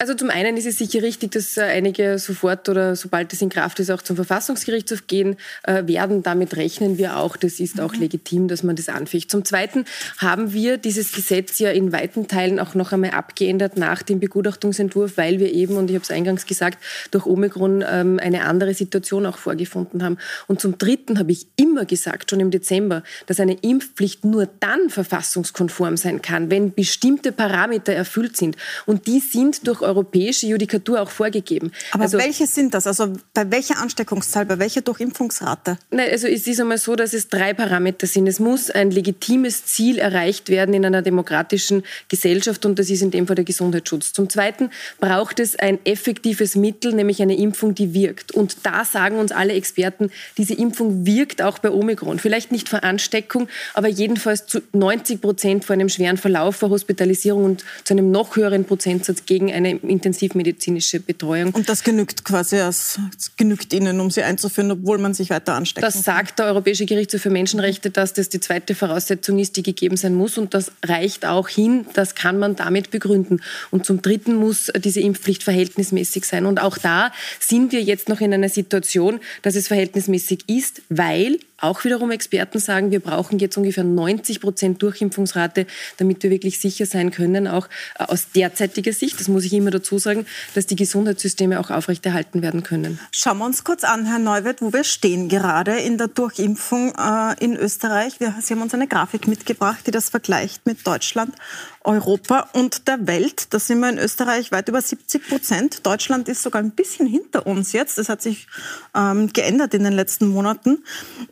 Also 0.00 0.14
zum 0.14 0.30
einen 0.30 0.56
ist 0.56 0.64
es 0.64 0.78
sicher 0.78 1.02
richtig, 1.02 1.32
dass 1.32 1.58
äh, 1.58 1.60
einige 1.60 2.18
sofort 2.18 2.70
oder 2.70 2.96
sobald 2.96 3.34
es 3.34 3.42
in 3.42 3.50
Kraft 3.50 3.80
ist, 3.80 3.90
auch 3.90 4.00
zum 4.00 4.16
Verfassungsgerichtshof 4.16 5.06
gehen 5.06 5.36
äh, 5.64 5.86
werden. 5.86 6.22
Damit 6.22 6.56
rechnen 6.56 6.96
wir 6.96 7.18
auch. 7.18 7.36
Das 7.36 7.60
ist 7.60 7.78
auch 7.82 7.92
mhm. 7.92 8.00
legitim, 8.00 8.48
dass 8.48 8.62
man 8.62 8.76
das 8.76 8.88
anficht. 8.88 9.30
Zum 9.30 9.44
Zweiten 9.44 9.84
haben 10.16 10.54
wir 10.54 10.78
dieses 10.78 11.12
Gesetz 11.12 11.58
ja 11.58 11.68
in 11.70 11.92
weiten 11.92 12.28
Teilen 12.28 12.58
auch 12.60 12.74
noch 12.74 12.92
einmal 12.92 13.10
abgeändert 13.10 13.76
nach 13.76 14.00
dem 14.00 14.20
Begutachtungsentwurf, 14.20 15.18
weil 15.18 15.38
wir 15.38 15.52
eben, 15.52 15.76
und 15.76 15.90
ich 15.90 15.96
habe 15.96 16.02
es 16.02 16.10
eingangs 16.10 16.46
gesagt, 16.46 16.82
durch 17.10 17.26
Omikron 17.26 17.84
ähm, 17.86 18.18
eine 18.22 18.44
andere 18.46 18.72
Situation 18.72 19.26
auch 19.26 19.36
vorgefunden 19.36 20.02
haben. 20.02 20.16
Und 20.46 20.62
zum 20.62 20.78
Dritten 20.78 21.18
habe 21.18 21.32
ich 21.32 21.46
immer 21.56 21.84
gesagt, 21.84 22.30
schon 22.30 22.40
im 22.40 22.50
Dezember, 22.50 23.02
dass 23.26 23.38
eine 23.38 23.52
Impfpflicht 23.52 24.24
nur 24.24 24.48
dann 24.60 24.88
verfassungskonform 24.88 25.98
sein 25.98 26.22
kann, 26.22 26.50
wenn 26.50 26.72
bestimmte 26.72 27.32
Parameter 27.32 27.92
erfüllt 27.92 28.38
sind. 28.38 28.56
Und 28.86 29.06
die 29.06 29.20
sind 29.20 29.66
durch 29.66 29.89
europäische 29.90 30.46
Judikatur 30.46 31.00
auch 31.02 31.10
vorgegeben. 31.10 31.72
Aber 31.92 32.04
also, 32.04 32.18
welche 32.18 32.46
sind 32.46 32.74
das? 32.74 32.86
Also 32.86 33.12
bei 33.34 33.50
welcher 33.50 33.78
Ansteckungszahl, 33.78 34.46
bei 34.46 34.58
welcher 34.58 34.80
Durchimpfungsrate? 34.80 35.78
Nein, 35.90 36.08
also 36.10 36.26
es 36.26 36.46
ist 36.46 36.60
einmal 36.60 36.78
so, 36.78 36.96
dass 36.96 37.12
es 37.12 37.28
drei 37.28 37.52
Parameter 37.54 38.06
sind. 38.06 38.26
Es 38.26 38.40
muss 38.40 38.70
ein 38.70 38.90
legitimes 38.90 39.66
Ziel 39.66 39.98
erreicht 39.98 40.48
werden 40.48 40.74
in 40.74 40.84
einer 40.84 41.02
demokratischen 41.02 41.82
Gesellschaft 42.08 42.64
und 42.64 42.78
das 42.78 42.90
ist 42.90 43.02
in 43.02 43.10
dem 43.10 43.26
Fall 43.26 43.36
der 43.36 43.44
Gesundheitsschutz. 43.44 44.12
Zum 44.12 44.28
Zweiten 44.28 44.70
braucht 45.00 45.40
es 45.40 45.58
ein 45.58 45.78
effektives 45.84 46.54
Mittel, 46.56 46.92
nämlich 46.92 47.20
eine 47.22 47.36
Impfung, 47.36 47.74
die 47.74 47.94
wirkt. 47.94 48.32
Und 48.32 48.58
da 48.64 48.84
sagen 48.84 49.18
uns 49.18 49.32
alle 49.32 49.54
Experten, 49.54 50.10
diese 50.36 50.54
Impfung 50.54 51.06
wirkt 51.06 51.42
auch 51.42 51.58
bei 51.58 51.70
Omikron. 51.70 52.18
Vielleicht 52.18 52.52
nicht 52.52 52.68
vor 52.68 52.84
Ansteckung, 52.84 53.48
aber 53.74 53.88
jedenfalls 53.88 54.46
zu 54.46 54.60
90 54.72 55.20
Prozent 55.20 55.64
vor 55.64 55.74
einem 55.74 55.88
schweren 55.88 56.16
Verlauf, 56.16 56.56
vor 56.56 56.70
Hospitalisierung 56.70 57.44
und 57.44 57.64
zu 57.84 57.94
einem 57.94 58.10
noch 58.10 58.36
höheren 58.36 58.64
Prozentsatz 58.64 59.24
gegen 59.26 59.52
eine 59.52 59.79
intensivmedizinische 59.82 61.00
Betreuung. 61.00 61.52
Und 61.52 61.68
das 61.68 61.82
genügt 61.82 62.24
quasi, 62.24 62.56
das 62.56 62.98
genügt 63.36 63.72
Ihnen, 63.72 64.00
um 64.00 64.10
sie 64.10 64.22
einzuführen, 64.22 64.70
obwohl 64.70 64.98
man 64.98 65.14
sich 65.14 65.30
weiter 65.30 65.54
ansteckt. 65.54 65.84
Das 65.84 66.04
sagt 66.04 66.38
der 66.38 66.46
Europäische 66.46 66.86
Gerichtshof 66.86 67.22
für 67.22 67.30
Menschenrechte, 67.30 67.90
dass 67.90 68.12
das 68.12 68.28
die 68.28 68.40
zweite 68.40 68.74
Voraussetzung 68.74 69.38
ist, 69.38 69.56
die 69.56 69.62
gegeben 69.62 69.96
sein 69.96 70.14
muss. 70.14 70.38
Und 70.38 70.54
das 70.54 70.72
reicht 70.84 71.24
auch 71.26 71.48
hin. 71.48 71.86
Das 71.94 72.14
kann 72.14 72.38
man 72.38 72.56
damit 72.56 72.90
begründen. 72.90 73.40
Und 73.70 73.86
zum 73.86 74.02
Dritten 74.02 74.34
muss 74.34 74.70
diese 74.76 75.00
Impfpflicht 75.00 75.42
verhältnismäßig 75.42 76.24
sein. 76.24 76.46
Und 76.46 76.60
auch 76.60 76.78
da 76.78 77.12
sind 77.38 77.72
wir 77.72 77.82
jetzt 77.82 78.08
noch 78.08 78.20
in 78.20 78.32
einer 78.32 78.48
Situation, 78.48 79.20
dass 79.42 79.54
es 79.54 79.68
verhältnismäßig 79.68 80.48
ist, 80.48 80.82
weil 80.88 81.38
auch 81.60 81.84
wiederum 81.84 82.10
Experten 82.10 82.58
sagen, 82.58 82.90
wir 82.90 83.00
brauchen 83.00 83.38
jetzt 83.38 83.56
ungefähr 83.56 83.84
90 83.84 84.40
Prozent 84.40 84.82
Durchimpfungsrate, 84.82 85.66
damit 85.98 86.22
wir 86.22 86.30
wirklich 86.30 86.58
sicher 86.58 86.86
sein 86.86 87.10
können, 87.10 87.46
auch 87.46 87.68
äh, 87.98 88.04
aus 88.04 88.30
derzeitiger 88.32 88.92
Sicht, 88.92 89.20
das 89.20 89.28
muss 89.28 89.44
ich 89.44 89.52
immer 89.52 89.70
dazu 89.70 89.98
sagen, 89.98 90.26
dass 90.54 90.66
die 90.66 90.76
Gesundheitssysteme 90.76 91.60
auch 91.60 91.70
aufrechterhalten 91.70 92.42
werden 92.42 92.62
können. 92.62 92.98
Schauen 93.12 93.38
wir 93.38 93.46
uns 93.46 93.64
kurz 93.64 93.84
an, 93.84 94.06
Herr 94.06 94.18
Neuwirth, 94.18 94.62
wo 94.62 94.72
wir 94.72 94.84
stehen 94.84 95.28
gerade 95.28 95.78
in 95.78 95.98
der 95.98 96.08
Durchimpfung 96.08 96.94
äh, 96.96 97.44
in 97.44 97.56
Österreich. 97.56 98.20
Wir, 98.20 98.34
Sie 98.40 98.54
haben 98.54 98.62
uns 98.62 98.74
eine 98.74 98.88
Grafik 98.88 99.28
mitgebracht, 99.28 99.86
die 99.86 99.90
das 99.90 100.10
vergleicht 100.10 100.66
mit 100.66 100.86
Deutschland 100.86 101.34
Europa 101.82 102.50
und 102.52 102.88
der 102.88 103.06
Welt. 103.06 103.54
Da 103.54 103.58
sind 103.58 103.80
wir 103.80 103.88
in 103.88 103.98
Österreich 103.98 104.52
weit 104.52 104.68
über 104.68 104.82
70 104.82 105.28
Prozent. 105.28 105.86
Deutschland 105.86 106.28
ist 106.28 106.42
sogar 106.42 106.62
ein 106.62 106.72
bisschen 106.72 107.06
hinter 107.06 107.46
uns 107.46 107.72
jetzt. 107.72 107.96
Das 107.96 108.08
hat 108.08 108.20
sich 108.20 108.48
ähm, 108.94 109.32
geändert 109.32 109.72
in 109.72 109.84
den 109.84 109.94
letzten 109.94 110.28
Monaten. 110.28 110.84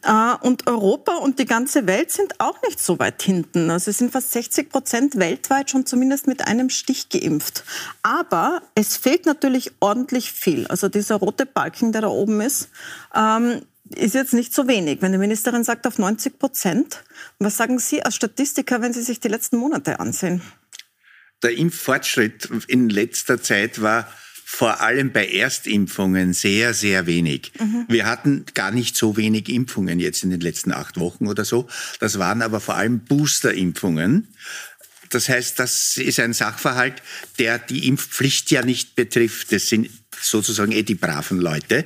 Äh, 0.02 0.34
und 0.40 0.66
Europa 0.66 1.16
und 1.16 1.38
die 1.38 1.44
ganze 1.44 1.86
Welt 1.86 2.10
sind 2.10 2.40
auch 2.40 2.62
nicht 2.62 2.80
so 2.82 2.98
weit 2.98 3.22
hinten. 3.22 3.70
Also 3.70 3.90
es 3.90 3.98
sind 3.98 4.10
fast 4.10 4.32
60 4.32 4.70
Prozent 4.70 5.18
weltweit 5.18 5.70
schon 5.70 5.84
zumindest 5.84 6.26
mit 6.26 6.46
einem 6.46 6.70
Stich 6.70 7.10
geimpft. 7.10 7.64
Aber 8.02 8.62
es 8.74 8.96
fehlt 8.96 9.26
natürlich 9.26 9.72
ordentlich 9.80 10.32
viel. 10.32 10.66
Also 10.68 10.88
dieser 10.88 11.16
rote 11.16 11.44
Balken, 11.44 11.92
der 11.92 12.02
da 12.02 12.08
oben 12.08 12.40
ist, 12.40 12.70
ähm, 13.14 13.62
ist 13.96 14.14
jetzt 14.14 14.34
nicht 14.34 14.54
so 14.54 14.68
wenig. 14.68 15.02
Wenn 15.02 15.12
die 15.12 15.18
Ministerin 15.18 15.64
sagt 15.64 15.86
auf 15.86 15.98
90 15.98 16.38
Prozent, 16.38 17.04
was 17.38 17.56
sagen 17.56 17.78
Sie 17.78 18.02
als 18.02 18.16
Statistiker, 18.16 18.80
wenn 18.82 18.92
Sie 18.92 19.02
sich 19.02 19.20
die 19.20 19.28
letzten 19.28 19.56
Monate 19.56 20.00
ansehen? 20.00 20.42
Der 21.42 21.56
Impffortschritt 21.56 22.48
in 22.66 22.88
letzter 22.88 23.40
Zeit 23.40 23.80
war 23.80 24.08
vor 24.50 24.80
allem 24.80 25.12
bei 25.12 25.28
Erstimpfungen 25.28 26.32
sehr, 26.32 26.72
sehr 26.72 27.06
wenig. 27.06 27.52
Mhm. 27.60 27.84
Wir 27.88 28.06
hatten 28.06 28.46
gar 28.54 28.70
nicht 28.70 28.96
so 28.96 29.16
wenig 29.18 29.48
Impfungen 29.50 30.00
jetzt 30.00 30.24
in 30.24 30.30
den 30.30 30.40
letzten 30.40 30.72
acht 30.72 30.98
Wochen 30.98 31.26
oder 31.26 31.44
so. 31.44 31.68
Das 32.00 32.18
waren 32.18 32.40
aber 32.40 32.58
vor 32.58 32.74
allem 32.74 33.00
Boosterimpfungen. 33.00 34.28
Das 35.10 35.28
heißt, 35.28 35.58
das 35.58 35.96
ist 35.98 36.18
ein 36.18 36.32
Sachverhalt, 36.32 37.02
der 37.38 37.58
die 37.58 37.86
Impfpflicht 37.86 38.50
ja 38.50 38.62
nicht 38.64 38.94
betrifft. 38.94 39.52
Das 39.52 39.68
sind 39.68 39.90
sozusagen 40.20 40.72
eh 40.72 40.82
die 40.82 40.94
braven 40.94 41.40
Leute. 41.40 41.84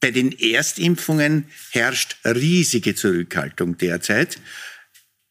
Bei 0.00 0.10
den 0.10 0.32
Erstimpfungen 0.32 1.44
herrscht 1.70 2.16
riesige 2.24 2.94
Zurückhaltung 2.94 3.76
derzeit. 3.76 4.38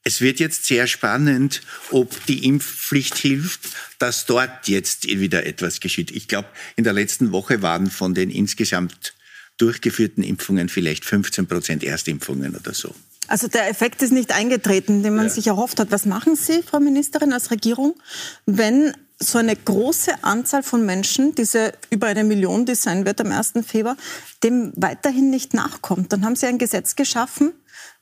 Es 0.03 0.21
wird 0.21 0.39
jetzt 0.39 0.65
sehr 0.65 0.87
spannend, 0.87 1.61
ob 1.91 2.25
die 2.27 2.45
Impfpflicht 2.45 3.17
hilft, 3.17 3.61
dass 3.97 4.25
dort 4.25 4.67
jetzt 4.67 5.07
wieder 5.07 5.45
etwas 5.45 5.79
geschieht. 5.79 6.11
Ich 6.11 6.27
glaube, 6.27 6.47
in 6.75 6.83
der 6.83 6.93
letzten 6.93 7.31
Woche 7.31 7.61
waren 7.61 7.89
von 7.89 8.13
den 8.13 8.29
insgesamt 8.29 9.13
durchgeführten 9.57 10.23
Impfungen 10.23 10.69
vielleicht 10.69 11.03
15 11.03 11.47
Prozent 11.47 11.83
Erstimpfungen 11.83 12.55
oder 12.55 12.73
so. 12.73 12.95
Also 13.27 13.47
der 13.47 13.69
Effekt 13.69 14.01
ist 14.01 14.11
nicht 14.11 14.31
eingetreten, 14.31 15.03
den 15.03 15.15
man 15.15 15.25
ja. 15.25 15.29
sich 15.29 15.47
erhofft 15.47 15.79
hat. 15.79 15.91
Was 15.91 16.05
machen 16.05 16.35
Sie, 16.35 16.63
Frau 16.63 16.79
Ministerin, 16.79 17.33
als 17.33 17.51
Regierung, 17.51 17.95
wenn 18.45 18.93
so 19.19 19.37
eine 19.37 19.55
große 19.55 20.23
Anzahl 20.23 20.63
von 20.63 20.85
Menschen, 20.85 21.35
diese 21.35 21.73
über 21.89 22.07
eine 22.07 22.23
Million, 22.23 22.65
die 22.65 22.75
sein 22.75 23.05
wird 23.05 23.19
am 23.21 23.31
1. 23.31 23.53
Februar, 23.65 23.97
dem 24.43 24.71
weiterhin 24.75 25.29
nicht 25.29 25.53
nachkommt? 25.53 26.13
Dann 26.13 26.23
haben 26.23 26.35
Sie 26.35 26.47
ein 26.47 26.57
Gesetz 26.57 26.95
geschaffen, 26.95 27.53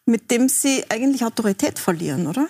mit 0.06 0.30
dem 0.30 0.48
Sie 0.48 0.86
eigentlich 0.90 1.26
Autorität 1.26 1.80
verlieren, 1.80 2.28
oder? 2.28 2.48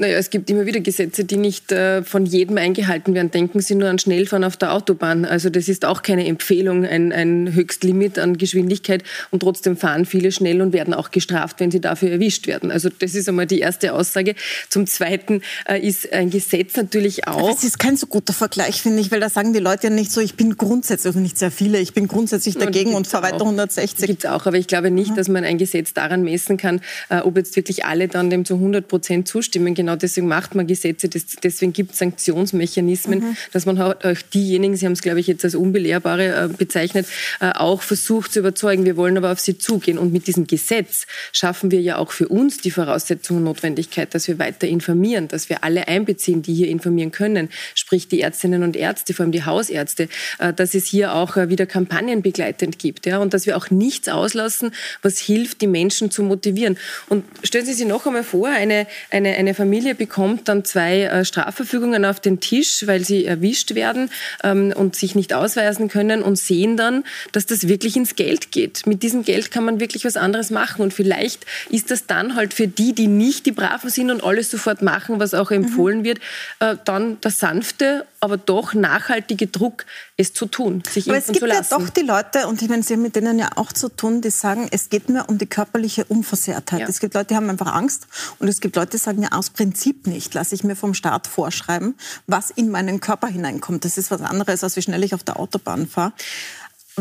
Naja, 0.00 0.16
es 0.16 0.30
gibt 0.30 0.48
immer 0.48 0.64
wieder 0.64 0.78
Gesetze, 0.78 1.24
die 1.24 1.36
nicht 1.36 1.72
äh, 1.72 2.04
von 2.04 2.24
jedem 2.24 2.56
eingehalten 2.56 3.14
werden. 3.14 3.32
Denken 3.32 3.60
Sie 3.60 3.74
nur 3.74 3.88
an 3.88 3.98
Schnellfahren 3.98 4.44
auf 4.44 4.56
der 4.56 4.72
Autobahn. 4.72 5.24
Also 5.24 5.50
das 5.50 5.68
ist 5.68 5.84
auch 5.84 6.02
keine 6.02 6.24
Empfehlung, 6.24 6.86
ein, 6.86 7.10
ein 7.10 7.52
Höchstlimit 7.52 8.16
an 8.20 8.38
Geschwindigkeit. 8.38 9.02
Und 9.32 9.40
trotzdem 9.40 9.76
fahren 9.76 10.06
viele 10.06 10.30
schnell 10.30 10.62
und 10.62 10.72
werden 10.72 10.94
auch 10.94 11.10
gestraft, 11.10 11.58
wenn 11.58 11.72
sie 11.72 11.80
dafür 11.80 12.12
erwischt 12.12 12.46
werden. 12.46 12.70
Also 12.70 12.90
das 12.96 13.16
ist 13.16 13.28
einmal 13.28 13.46
die 13.46 13.58
erste 13.58 13.92
Aussage. 13.92 14.36
Zum 14.68 14.86
Zweiten 14.86 15.42
äh, 15.68 15.84
ist 15.84 16.12
ein 16.12 16.30
Gesetz 16.30 16.76
natürlich 16.76 17.26
auch... 17.26 17.50
Das 17.50 17.64
ist 17.64 17.80
kein 17.80 17.96
so 17.96 18.06
guter 18.06 18.32
Vergleich, 18.32 18.80
finde 18.80 19.00
ich, 19.00 19.10
weil 19.10 19.18
da 19.18 19.28
sagen 19.28 19.52
die 19.52 19.58
Leute 19.58 19.88
ja 19.88 19.90
nicht 19.92 20.12
so, 20.12 20.20
ich 20.20 20.36
bin 20.36 20.56
grundsätzlich, 20.56 21.06
also 21.06 21.18
nicht 21.18 21.38
sehr 21.38 21.50
viele, 21.50 21.80
ich 21.80 21.92
bin 21.92 22.06
grundsätzlich 22.06 22.56
dagegen 22.56 22.90
und, 22.90 22.98
und 22.98 23.06
fahre 23.08 23.24
weiter 23.24 23.40
160. 23.40 24.06
Gibt 24.06 24.24
es 24.24 24.30
auch, 24.30 24.46
aber 24.46 24.58
ich 24.58 24.68
glaube 24.68 24.92
nicht, 24.92 25.10
mhm. 25.10 25.16
dass 25.16 25.26
man 25.26 25.42
ein 25.42 25.58
Gesetz 25.58 25.92
daran 25.92 26.22
messen 26.22 26.56
kann, 26.56 26.82
äh, 27.08 27.18
ob 27.18 27.36
jetzt 27.36 27.56
wirklich 27.56 27.84
alle 27.84 28.06
dann 28.06 28.30
dem 28.30 28.44
zu 28.44 28.54
100 28.54 28.86
Prozent 28.86 29.26
zustimmen. 29.26 29.74
Genau 29.74 29.87
deswegen 29.96 30.28
macht 30.28 30.54
man 30.54 30.66
Gesetze, 30.66 31.08
deswegen 31.08 31.72
gibt 31.72 31.92
es 31.92 31.98
Sanktionsmechanismen, 31.98 33.20
mhm. 33.20 33.36
dass 33.52 33.66
man 33.66 33.80
auch 33.80 33.94
diejenigen, 34.32 34.76
Sie 34.76 34.86
haben 34.86 34.92
es, 34.92 35.02
glaube 35.02 35.20
ich, 35.20 35.26
jetzt 35.26 35.44
als 35.44 35.54
Unbelehrbare 35.54 36.44
äh, 36.44 36.48
bezeichnet, 36.48 37.06
äh, 37.40 37.50
auch 37.52 37.82
versucht 37.82 38.32
zu 38.32 38.40
überzeugen. 38.40 38.84
Wir 38.84 38.96
wollen 38.96 39.16
aber 39.16 39.32
auf 39.32 39.40
sie 39.40 39.58
zugehen. 39.58 39.98
Und 39.98 40.12
mit 40.12 40.26
diesem 40.26 40.46
Gesetz 40.46 41.06
schaffen 41.32 41.70
wir 41.70 41.80
ja 41.80 41.98
auch 41.98 42.12
für 42.12 42.28
uns 42.28 42.58
die 42.58 42.70
Voraussetzung 42.70 43.38
und 43.38 43.44
Notwendigkeit, 43.44 44.14
dass 44.14 44.28
wir 44.28 44.38
weiter 44.38 44.66
informieren, 44.66 45.28
dass 45.28 45.48
wir 45.48 45.64
alle 45.64 45.88
einbeziehen, 45.88 46.42
die 46.42 46.54
hier 46.54 46.68
informieren 46.68 47.10
können, 47.10 47.48
sprich 47.74 48.08
die 48.08 48.20
Ärztinnen 48.20 48.62
und 48.62 48.76
Ärzte, 48.76 49.14
vor 49.14 49.24
allem 49.24 49.32
die 49.32 49.44
Hausärzte, 49.44 50.08
äh, 50.38 50.52
dass 50.52 50.74
es 50.74 50.86
hier 50.86 51.14
auch 51.14 51.36
wieder 51.36 51.66
Kampagnen 51.66 52.22
begleitend 52.22 52.78
gibt 52.78 53.06
ja, 53.06 53.18
und 53.18 53.34
dass 53.34 53.46
wir 53.46 53.56
auch 53.56 53.70
nichts 53.70 54.08
auslassen, 54.08 54.72
was 55.02 55.18
hilft, 55.18 55.60
die 55.60 55.66
Menschen 55.66 56.10
zu 56.10 56.22
motivieren. 56.22 56.78
Und 57.08 57.24
stellen 57.42 57.66
Sie 57.66 57.72
sich 57.72 57.86
noch 57.86 58.06
einmal 58.06 58.24
vor, 58.24 58.48
eine, 58.48 58.86
eine, 59.10 59.34
eine 59.36 59.54
Familie 59.54 59.77
bekommt 59.94 60.48
dann 60.48 60.64
zwei 60.64 61.04
äh, 61.04 61.24
Strafverfügungen 61.24 62.04
auf 62.04 62.20
den 62.20 62.40
Tisch, 62.40 62.86
weil 62.86 63.04
sie 63.04 63.24
erwischt 63.24 63.74
werden 63.74 64.10
ähm, 64.42 64.72
und 64.74 64.96
sich 64.96 65.14
nicht 65.14 65.32
ausweisen 65.32 65.88
können 65.88 66.22
und 66.22 66.36
sehen 66.36 66.76
dann, 66.76 67.04
dass 67.32 67.46
das 67.46 67.68
wirklich 67.68 67.96
ins 67.96 68.16
Geld 68.16 68.52
geht. 68.52 68.86
Mit 68.86 69.02
diesem 69.02 69.24
Geld 69.24 69.50
kann 69.50 69.64
man 69.64 69.80
wirklich 69.80 70.04
was 70.04 70.16
anderes 70.16 70.50
machen 70.50 70.82
und 70.82 70.94
vielleicht 70.94 71.46
ist 71.70 71.90
das 71.90 72.06
dann 72.06 72.34
halt 72.34 72.54
für 72.54 72.68
die, 72.68 72.92
die 72.92 73.06
nicht 73.08 73.46
die 73.46 73.52
Braven 73.52 73.90
sind 73.90 74.10
und 74.10 74.22
alles 74.22 74.50
sofort 74.50 74.82
machen, 74.82 75.20
was 75.20 75.34
auch 75.34 75.50
empfohlen 75.50 76.00
mhm. 76.00 76.04
wird, 76.04 76.18
äh, 76.60 76.76
dann 76.84 77.20
der 77.20 77.30
sanfte, 77.30 78.06
aber 78.20 78.36
doch 78.36 78.74
nachhaltige 78.74 79.46
Druck, 79.46 79.86
es 80.16 80.32
zu 80.32 80.46
tun, 80.46 80.82
sich 80.88 81.08
aber 81.08 81.16
impfen 81.16 81.34
zu 81.34 81.46
lassen. 81.46 81.60
Es 81.60 81.68
gibt 81.68 81.78
ja 81.78 81.78
doch 81.78 81.88
die 81.90 82.02
Leute, 82.02 82.48
und 82.48 82.62
ich 82.62 82.68
meine, 82.68 82.82
Sie 82.82 82.94
haben 82.94 83.02
mit 83.02 83.16
denen 83.16 83.38
ja 83.38 83.50
auch 83.56 83.72
zu 83.72 83.88
tun, 83.88 84.20
die 84.20 84.30
sagen, 84.30 84.68
es 84.70 84.88
geht 84.88 85.08
mir 85.08 85.26
um 85.28 85.38
die 85.38 85.46
körperliche 85.46 86.04
Unversehrtheit. 86.04 86.80
Ja. 86.80 86.88
Es 86.88 87.00
gibt 87.00 87.14
Leute, 87.14 87.28
die 87.28 87.36
haben 87.36 87.48
einfach 87.48 87.72
Angst 87.72 88.06
und 88.38 88.48
es 88.48 88.60
gibt 88.60 88.76
Leute, 88.76 88.92
die 88.92 88.98
sagen 88.98 89.22
ja 89.22 89.32
aus 89.32 89.50
Prinzip 89.50 90.06
nicht, 90.06 90.34
lasse 90.34 90.54
ich 90.54 90.64
mir 90.64 90.76
vom 90.76 90.94
Staat 90.94 91.26
vorschreiben, 91.26 91.94
was 92.26 92.50
in 92.50 92.70
meinen 92.70 93.00
Körper 93.00 93.28
hineinkommt. 93.28 93.84
Das 93.84 93.98
ist 93.98 94.10
was 94.10 94.22
anderes, 94.22 94.64
als 94.64 94.76
wie 94.76 94.82
schnell 94.82 95.04
ich 95.04 95.14
auf 95.14 95.22
der 95.22 95.38
Autobahn 95.38 95.86
fahre 95.86 96.12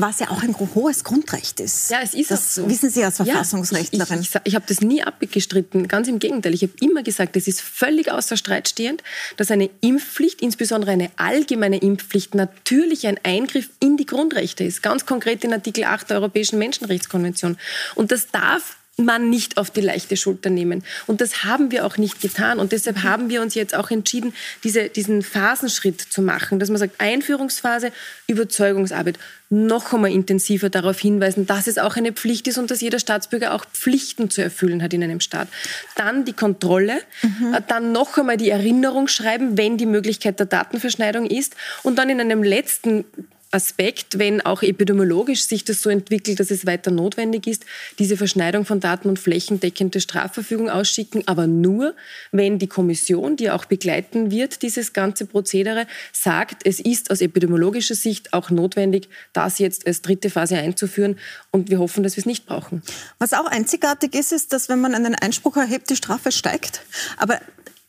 was 0.02 0.20
ja 0.20 0.30
auch 0.30 0.44
ein 0.44 0.56
hohes 0.58 1.04
Grundrecht 1.04 1.60
ist. 1.60 1.90
Ja, 1.90 2.00
es 2.02 2.14
ist 2.14 2.32
das 2.32 2.56
so. 2.56 2.70
wissen 2.70 2.90
Sie 2.90 3.04
als 3.04 3.18
Verfassungsrechtlerin. 3.18 4.18
Ja, 4.18 4.22
ich, 4.22 4.36
ich, 4.36 4.42
ich 4.46 4.56
habe 4.56 4.66
das 4.68 4.82
nie 4.82 5.04
abgestritten. 5.04 5.88
Ganz 5.88 6.08
im 6.08 6.20
Gegenteil. 6.20 6.54
Ich 6.54 6.64
habe 6.64 6.74
immer 6.82 7.04
gesagt, 7.04 7.36
es 7.36 7.48
ist 7.48 7.62
völlig 7.62 8.12
außer 8.12 8.38
Streit 8.38 8.70
stehend, 8.70 9.04
dass 9.38 9.52
eine 9.52 9.70
Impfpflicht, 9.82 10.42
insbesondere 10.42 10.92
eine 10.92 11.12
allgemeine 11.18 11.78
Impfpflicht, 11.78 12.36
natürlich 12.36 13.08
ein 13.08 13.20
Eingriff 13.24 13.70
in 13.80 13.98
die 13.98 14.06
Grundrechte 14.06 14.64
ist. 14.64 14.84
Ganz 14.84 15.06
konkret 15.06 15.44
in 15.44 15.54
Artikel 15.54 15.84
8 15.84 16.10
der 16.10 16.18
Europäischen 16.18 16.60
Menschenrechtskonvention. 16.60 17.58
Und 17.96 18.12
das 18.12 18.28
darf 18.28 18.78
man 18.98 19.30
nicht 19.30 19.58
auf 19.58 19.70
die 19.70 19.82
leichte 19.82 20.18
Schulter 20.18 20.50
nehmen. 20.50 20.84
Und 21.06 21.22
das 21.22 21.44
haben 21.44 21.72
wir 21.72 21.86
auch 21.86 21.98
nicht 21.98 22.20
getan. 22.20 22.60
Und 22.60 22.72
deshalb 22.72 23.04
haben 23.04 23.30
wir 23.30 23.42
uns 23.42 23.54
jetzt 23.54 23.76
auch 23.76 23.92
entschieden, 23.92 24.34
diese, 24.64 24.90
diesen 24.90 25.22
Phasenschritt 25.22 26.02
zu 26.02 26.22
machen, 26.22 26.60
dass 26.60 26.70
man 26.70 26.80
sagt, 26.80 27.00
Einführungsphase, 27.00 27.92
Überzeugungsarbeit, 28.28 29.20
noch 29.50 29.94
einmal 29.94 30.12
intensiver 30.12 30.70
darauf 30.70 31.00
hinweisen, 31.00 31.46
dass 31.46 31.68
es 31.68 31.78
auch 31.78 31.96
eine 31.96 32.12
Pflicht 32.12 32.48
ist 32.48 32.58
und 32.58 32.70
dass 32.70 32.82
jeder 32.82 33.00
Staatsbürger 33.00 33.54
auch 33.54 33.66
Pflichten 33.66 34.30
zu 34.30 34.42
erfüllen 34.42 34.84
hat 34.84 34.94
in 34.94 35.04
einem 35.04 35.22
Staat. 35.22 35.48
Dann 35.96 36.26
die 36.26 36.34
Kontrolle, 36.34 37.00
mhm. 37.22 37.56
dann 37.68 37.92
noch 37.94 38.18
einmal 38.18 38.36
die 38.36 38.50
Erinnerung 38.50 39.08
schreiben, 39.08 39.58
wenn 39.58 39.78
die 39.78 39.86
Möglichkeit 39.86 40.40
der 40.40 40.48
Datenverschneidung 40.48 41.28
ist 41.28 41.56
und 41.84 41.98
dann 41.98 42.10
in 42.10 42.20
einem 42.20 42.44
letzten 42.44 43.06
Aspekt, 43.52 44.20
wenn 44.20 44.42
auch 44.42 44.62
epidemiologisch 44.62 45.46
sich 45.46 45.64
das 45.64 45.82
so 45.82 45.90
entwickelt, 45.90 46.40
dass 46.40 46.52
es 46.52 46.66
weiter 46.66 46.92
notwendig 46.92 47.48
ist, 47.48 47.66
diese 47.98 48.18
Verschneidung 48.18 48.66
von 48.66 48.80
Daten 48.80 49.08
und 49.08 49.20
flächendeckende 49.20 50.02
Strafverfügung 50.02 50.70
ausschicken, 50.70 51.24
aber 51.28 51.48
nur, 51.48 51.96
wenn 52.32 52.60
die 52.60 52.68
Kommission, 52.68 53.38
die 53.38 53.50
auch 53.50 53.66
begleiten 53.66 54.32
wird, 54.32 54.62
dieses 54.62 54.94
ganze 54.94 55.26
Prozedere, 55.26 55.88
sagt, 56.12 56.66
es 56.66 56.80
ist 56.80 57.10
aus 57.10 57.22
epidemiologischer 57.22 57.96
Sicht 57.96 58.34
auch 58.34 58.50
notwendig, 58.50 59.08
das 59.34 59.60
jetzt 59.60 59.88
als 59.88 60.02
dritte 60.02 60.30
Phase 60.30 60.58
einzuführen 60.58 61.18
und 61.52 61.70
wir 61.70 61.80
hoffen, 61.80 62.04
dass 62.04 62.18
wir 62.18 62.22
es 62.22 62.26
nicht 62.26 62.46
brauchen. 62.46 62.82
Was 63.18 63.34
auch 63.34 63.46
einzigartig 63.46 64.14
ist, 64.14 64.34
ist, 64.34 64.52
dass 64.52 64.68
wenn 64.68 64.82
man 64.82 64.94
einen 64.94 65.16
Einspruch 65.16 65.56
erhebt, 65.56 65.90
die 65.90 65.96
Strafe 65.96 66.32
steigt. 66.32 66.82
Aber 67.16 67.40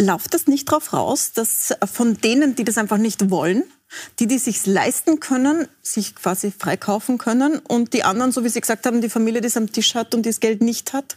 läuft 0.01 0.35
das 0.35 0.47
nicht 0.47 0.69
darauf 0.69 0.93
raus, 0.93 1.33
dass 1.33 1.75
von 1.93 2.17
denen, 2.19 2.55
die 2.55 2.65
das 2.65 2.79
einfach 2.79 2.99
nicht 2.99 3.31
wollen, 3.31 3.65
die, 4.19 4.27
die 4.27 4.39
sich 4.39 4.67
leisten 4.67 5.21
können, 5.21 5.69
sich 5.83 6.15
quasi 6.15 6.53
freikaufen 6.57 7.19
können 7.19 7.59
und 7.59 7.93
die 7.93 8.05
anderen, 8.05 8.33
so 8.33 8.45
wie 8.45 8.49
Sie 8.49 8.61
gesagt 8.61 8.87
haben, 8.87 9.01
die 9.01 9.09
Familie, 9.09 9.41
die 9.41 9.47
es 9.47 9.57
am 9.57 9.73
Tisch 9.73 9.95
hat 9.95 10.15
und 10.15 10.27
das 10.27 10.41
Geld 10.41 10.61
nicht 10.61 10.93
hat, 10.93 11.17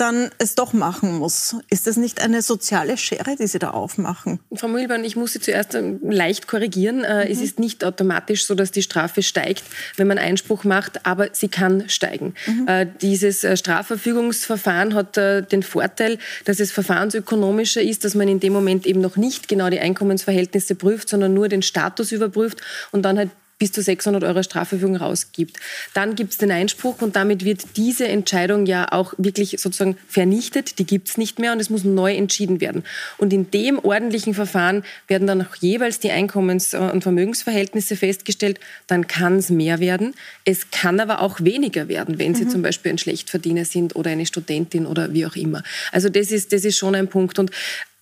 dann 0.00 0.30
es 0.38 0.54
doch 0.54 0.72
machen 0.72 1.18
muss. 1.18 1.56
Ist 1.68 1.86
das 1.86 1.96
nicht 1.96 2.22
eine 2.22 2.40
soziale 2.40 2.96
Schere, 2.96 3.36
die 3.36 3.46
Sie 3.46 3.58
da 3.58 3.70
aufmachen? 3.70 4.40
Frau 4.54 4.68
Mühlborn, 4.68 5.04
ich 5.04 5.14
muss 5.14 5.34
Sie 5.34 5.40
zuerst 5.40 5.74
ähm, 5.74 6.00
leicht 6.02 6.48
korrigieren. 6.48 7.04
Äh, 7.04 7.26
mhm. 7.26 7.32
Es 7.32 7.40
ist 7.40 7.58
nicht 7.58 7.84
automatisch 7.84 8.46
so, 8.46 8.54
dass 8.54 8.70
die 8.70 8.82
Strafe 8.82 9.22
steigt, 9.22 9.62
wenn 9.96 10.06
man 10.06 10.18
Einspruch 10.18 10.64
macht, 10.64 11.04
aber 11.04 11.28
sie 11.32 11.48
kann 11.48 11.88
steigen. 11.88 12.34
Mhm. 12.46 12.68
Äh, 12.68 12.86
dieses 13.02 13.44
äh, 13.44 13.56
Strafverfügungsverfahren 13.56 14.94
hat 14.94 15.16
den 15.16 15.62
Vorteil, 15.62 16.18
dass 16.44 16.60
es 16.60 16.72
verfahrensökonomischer 16.72 17.82
ist, 17.82 18.04
dass 18.04 18.14
man 18.14 18.28
in 18.28 18.40
dem 18.40 18.52
Moment 18.52 18.86
eben 18.86 19.00
noch 19.00 19.16
nicht 19.16 19.48
genau 19.48 19.68
die 19.68 19.80
Einkommensverhältnisse 19.80 20.76
prüft, 20.76 21.08
sondern 21.08 21.34
nur 21.34 21.48
den 21.48 21.62
Status 21.62 22.12
überprüft 22.12 22.60
und 22.92 23.02
dann 23.02 23.18
halt 23.18 23.30
bis 23.60 23.70
zu 23.70 23.82
600 23.82 24.24
Euro 24.24 24.42
Strafverfügung 24.42 24.96
rausgibt. 24.96 25.58
Dann 25.94 26.16
gibt 26.16 26.32
es 26.32 26.38
den 26.38 26.50
Einspruch 26.50 27.00
und 27.02 27.14
damit 27.14 27.44
wird 27.44 27.76
diese 27.76 28.08
Entscheidung 28.08 28.66
ja 28.66 28.90
auch 28.90 29.14
wirklich 29.18 29.56
sozusagen 29.58 29.96
vernichtet. 30.08 30.78
Die 30.80 30.86
gibt 30.86 31.08
es 31.08 31.18
nicht 31.18 31.38
mehr 31.38 31.52
und 31.52 31.60
es 31.60 31.70
muss 31.70 31.84
neu 31.84 32.14
entschieden 32.14 32.60
werden. 32.60 32.82
Und 33.18 33.32
in 33.32 33.50
dem 33.50 33.78
ordentlichen 33.78 34.34
Verfahren 34.34 34.82
werden 35.06 35.28
dann 35.28 35.42
auch 35.42 35.54
jeweils 35.56 36.00
die 36.00 36.10
Einkommens- 36.10 36.74
und 36.74 37.02
Vermögensverhältnisse 37.02 37.96
festgestellt. 37.96 38.58
Dann 38.86 39.06
kann 39.06 39.36
es 39.36 39.50
mehr 39.50 39.78
werden. 39.78 40.14
Es 40.46 40.70
kann 40.70 40.98
aber 40.98 41.20
auch 41.20 41.40
weniger 41.40 41.88
werden, 41.88 42.18
wenn 42.18 42.34
Sie 42.34 42.46
mhm. 42.46 42.50
zum 42.50 42.62
Beispiel 42.62 42.92
ein 42.92 42.98
Schlechtverdiener 42.98 43.66
sind 43.66 43.94
oder 43.94 44.10
eine 44.10 44.24
Studentin 44.24 44.86
oder 44.86 45.12
wie 45.12 45.26
auch 45.26 45.36
immer. 45.36 45.62
Also 45.92 46.08
das 46.08 46.32
ist, 46.32 46.54
das 46.54 46.64
ist 46.64 46.78
schon 46.78 46.94
ein 46.94 47.08
Punkt. 47.08 47.38
Und 47.38 47.50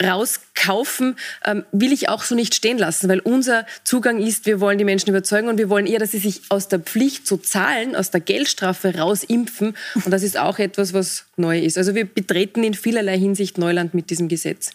rauskaufen, 0.02 1.17
ähm, 1.45 1.64
will 1.73 1.93
ich 1.93 2.09
auch 2.09 2.23
so 2.23 2.35
nicht 2.35 2.55
stehen 2.55 2.78
lassen, 2.78 3.09
weil 3.09 3.21
unser 3.21 3.67
Zugang 3.85 4.21
ist, 4.21 4.47
wir 4.47 4.61
wollen 4.61 4.78
die 4.78 4.85
Menschen 4.85 5.09
überzeugen 5.09 5.49
und 5.49 5.59
wir 5.59 5.69
wollen 5.69 5.87
eher, 5.87 5.99
dass 5.99 6.12
sie 6.12 6.19
sich 6.19 6.43
aus 6.50 6.69
der 6.69 6.78
Pflicht 6.78 7.26
zu 7.26 7.37
zahlen, 7.37 7.97
aus 7.97 8.11
der 8.11 8.21
Geldstrafe 8.21 8.97
rausimpfen. 8.97 9.76
Und 9.95 10.11
das 10.11 10.23
ist 10.23 10.38
auch 10.38 10.59
etwas, 10.59 10.93
was 10.93 11.25
neu 11.37 11.59
ist. 11.59 11.78
Also 11.78 11.95
wir 11.95 12.05
betreten 12.05 12.62
in 12.62 12.75
vielerlei 12.75 13.19
Hinsicht 13.19 13.59
Neuland 13.59 13.95
mit 13.95 14.11
diesem 14.11 14.28
Gesetz. 14.28 14.71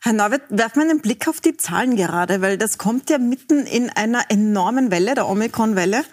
Herr 0.00 0.12
Neuwirth, 0.12 0.42
werf 0.50 0.76
mal 0.76 0.88
einen 0.88 1.00
Blick 1.00 1.26
auf 1.26 1.40
die 1.40 1.56
Zahlen 1.56 1.96
gerade, 1.96 2.40
weil 2.40 2.56
das 2.56 2.78
kommt 2.78 3.10
ja 3.10 3.18
mitten 3.18 3.66
in 3.66 3.90
einer 3.90 4.30
enormen 4.30 4.92
Welle, 4.92 5.16
der 5.16 5.28
Omikron-Welle. 5.28 6.04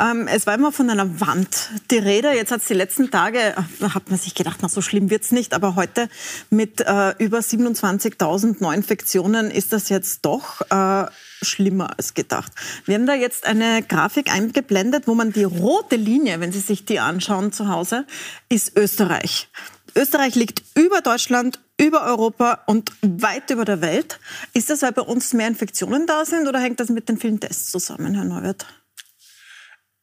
Ähm, 0.00 0.26
es 0.28 0.46
war 0.46 0.54
immer 0.54 0.72
von 0.72 0.88
einer 0.88 1.20
Wand 1.20 1.68
die 1.90 1.98
Rede. 1.98 2.32
Jetzt 2.32 2.52
hat 2.52 2.62
es 2.62 2.68
die 2.68 2.74
letzten 2.74 3.10
Tage, 3.10 3.38
äh, 3.38 3.88
hat 3.90 4.08
man 4.08 4.18
sich 4.18 4.34
gedacht, 4.34 4.60
na 4.62 4.70
so 4.70 4.80
schlimm 4.80 5.10
wird's 5.10 5.30
nicht, 5.30 5.52
aber 5.52 5.76
heute 5.76 6.08
mit 6.48 6.80
äh, 6.80 7.10
über 7.18 7.40
27.000 7.40 8.56
Neuinfektionen 8.60 9.50
ist 9.50 9.74
das 9.74 9.90
jetzt 9.90 10.24
doch 10.24 10.62
äh, 10.70 11.04
schlimmer 11.42 11.98
als 11.98 12.14
gedacht. 12.14 12.50
Wir 12.86 12.94
haben 12.94 13.06
da 13.06 13.14
jetzt 13.14 13.44
eine 13.44 13.82
Grafik 13.82 14.32
eingeblendet, 14.32 15.06
wo 15.06 15.14
man 15.14 15.32
die 15.32 15.44
rote 15.44 15.96
Linie, 15.96 16.40
wenn 16.40 16.50
Sie 16.50 16.60
sich 16.60 16.86
die 16.86 16.98
anschauen 16.98 17.52
zu 17.52 17.68
Hause, 17.68 18.06
ist 18.48 18.74
Österreich. 18.74 19.50
Österreich 19.94 20.34
liegt 20.34 20.62
über 20.74 21.02
Deutschland, 21.02 21.60
über 21.80 22.04
Europa 22.04 22.62
und 22.66 22.92
weit 23.02 23.50
über 23.50 23.64
der 23.64 23.80
Welt. 23.80 24.20
Ist 24.52 24.70
das, 24.70 24.82
weil 24.82 24.92
bei 24.92 25.02
uns 25.02 25.32
mehr 25.32 25.48
Infektionen 25.48 26.06
da 26.06 26.24
sind 26.24 26.46
oder 26.46 26.60
hängt 26.60 26.80
das 26.80 26.88
mit 26.88 27.08
den 27.08 27.18
vielen 27.18 27.40
Tests 27.40 27.70
zusammen, 27.70 28.14
Herr 28.14 28.24
Neuwirth? 28.24 28.66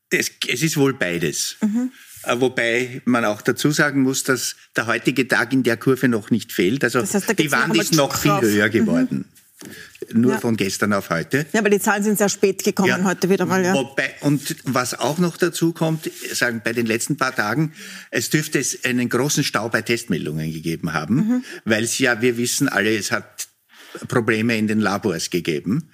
Es, 0.10 0.30
es 0.48 0.62
ist 0.62 0.76
wohl 0.76 0.94
beides. 0.94 1.56
Mhm. 1.62 1.92
Äh, 2.24 2.40
wobei 2.40 3.02
man 3.06 3.24
auch 3.26 3.42
dazu 3.42 3.72
sagen 3.72 4.02
muss, 4.02 4.24
dass 4.24 4.56
der 4.76 4.88
heutige 4.88 5.28
Tag 5.28 5.54
in 5.54 5.64
der 5.64 5.78
Kurve 5.78 6.08
noch 6.10 6.30
nicht 6.30 6.52
fehlt. 6.52 6.84
Also 6.84 7.00
das 7.00 7.14
heißt, 7.14 7.40
die 7.40 7.52
Wand 7.52 7.76
ist 7.78 7.96
noch 7.96 8.16
viel 8.18 8.40
höher 8.42 8.70
geworden. 8.70 9.26
Mhm. 9.64 9.72
Nur 10.14 10.34
ja. 10.34 10.40
von 10.40 10.58
gestern 10.58 10.94
auf 10.94 11.10
heute. 11.10 11.46
Ja, 11.54 11.60
aber 11.60 11.70
die 11.70 11.80
Zahlen 11.80 12.04
sind 12.04 12.18
sehr 12.18 12.30
spät 12.30 12.64
gekommen 12.64 12.90
ja. 12.90 13.04
heute 13.04 13.30
wieder 13.30 13.46
mal. 13.46 13.64
Ja. 13.64 13.74
Wobei, 13.74 14.14
und 14.22 14.56
was 14.66 15.00
auch 15.00 15.18
noch 15.18 15.38
dazu 15.38 15.74
kommt, 15.74 16.10
sagen 16.34 16.62
bei 16.64 16.74
den 16.74 16.86
letzten 16.86 17.18
paar 17.18 17.36
Tagen, 17.36 17.74
es 18.10 18.30
dürfte 18.30 18.60
es 18.60 18.84
einen 18.84 19.10
großen 19.10 19.44
Stau 19.44 19.70
bei 19.70 19.82
Testmeldungen 19.82 20.52
gegeben 20.52 20.94
haben, 20.94 21.16
mhm. 21.16 21.44
weil 21.66 21.84
es 21.84 21.98
ja, 22.00 22.22
wir 22.22 22.38
wissen 22.38 22.70
alle, 22.70 22.96
es 22.96 23.12
hat 23.12 23.48
Probleme 24.08 24.58
in 24.58 24.68
den 24.68 24.80
Labors 24.80 25.30
gegeben. 25.30 25.92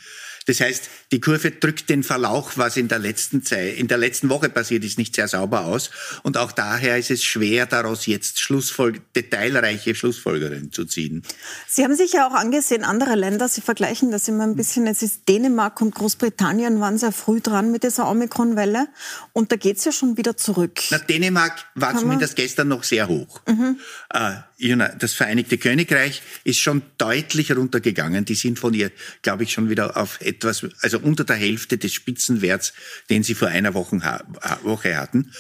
Das 0.47 0.61
heißt, 0.61 0.89
die 1.11 1.19
Kurve 1.19 1.51
drückt 1.51 1.89
den 1.89 2.03
Verlauch, 2.03 2.53
was 2.55 2.77
in 2.77 2.87
der 2.87 2.99
letzten 2.99 3.43
Zeit, 3.43 3.75
in 3.75 3.87
der 3.87 3.97
letzten 3.97 4.29
Woche 4.29 4.49
passiert 4.49 4.83
ist, 4.85 4.97
nicht 4.97 5.15
sehr 5.15 5.27
sauber 5.27 5.65
aus. 5.65 5.91
Und 6.23 6.37
auch 6.37 6.53
daher 6.53 6.97
ist 6.97 7.11
es 7.11 7.23
schwer, 7.23 7.65
daraus 7.65 8.05
jetzt 8.05 8.39
Schlussfolg 8.39 9.13
detailreiche 9.13 9.93
Schlussfolgerungen 9.93 10.71
zu 10.71 10.85
ziehen. 10.85 11.23
Sie 11.67 11.83
haben 11.83 11.95
sich 11.95 12.13
ja 12.13 12.27
auch 12.27 12.33
angesehen, 12.33 12.83
andere 12.83 13.15
Länder, 13.15 13.47
Sie 13.49 13.61
vergleichen 13.61 14.09
das 14.09 14.27
immer 14.27 14.45
ein 14.45 14.55
bisschen. 14.55 14.87
Es 14.87 15.01
ist 15.01 15.27
Dänemark 15.27 15.81
und 15.81 15.93
Großbritannien 15.93 16.79
waren 16.79 16.97
sehr 16.97 17.11
früh 17.11 17.41
dran 17.41 17.71
mit 17.71 17.83
dieser 17.83 18.09
Omikron-Welle. 18.09 18.87
Und 19.33 19.51
da 19.51 19.57
geht 19.57 19.77
es 19.77 19.85
ja 19.85 19.91
schon 19.91 20.15
wieder 20.15 20.37
zurück. 20.37 20.79
Na, 20.91 20.97
Dänemark 20.97 21.65
war 21.75 21.91
Kann 21.91 22.01
zumindest 22.01 22.37
gestern 22.37 22.69
noch 22.69 22.83
sehr 22.83 23.07
hoch. 23.09 23.41
Mhm. 23.47 23.79
Äh, 24.13 24.35
das 24.59 25.13
Vereinigte 25.13 25.57
Königreich 25.57 26.21
ist 26.43 26.59
schon 26.59 26.81
deutlich 26.97 27.55
runtergegangen. 27.55 28.25
Die 28.25 28.35
sind 28.35 28.57
von 28.57 28.73
ihr, 28.73 28.91
glaube 29.21 29.43
ich, 29.43 29.51
schon 29.51 29.69
wieder 29.69 29.97
auf 29.97 30.19
etwas, 30.21 30.65
also 30.81 30.99
unter 30.99 31.23
der 31.23 31.35
Hälfte 31.35 31.77
des 31.77 31.93
Spitzenwerts, 31.93 32.73
den 33.09 33.23
sie 33.23 33.35
vor 33.35 33.49
einer 33.49 33.75
Woche, 33.75 34.01
Woche 34.63 34.97
hatten. 34.97 35.31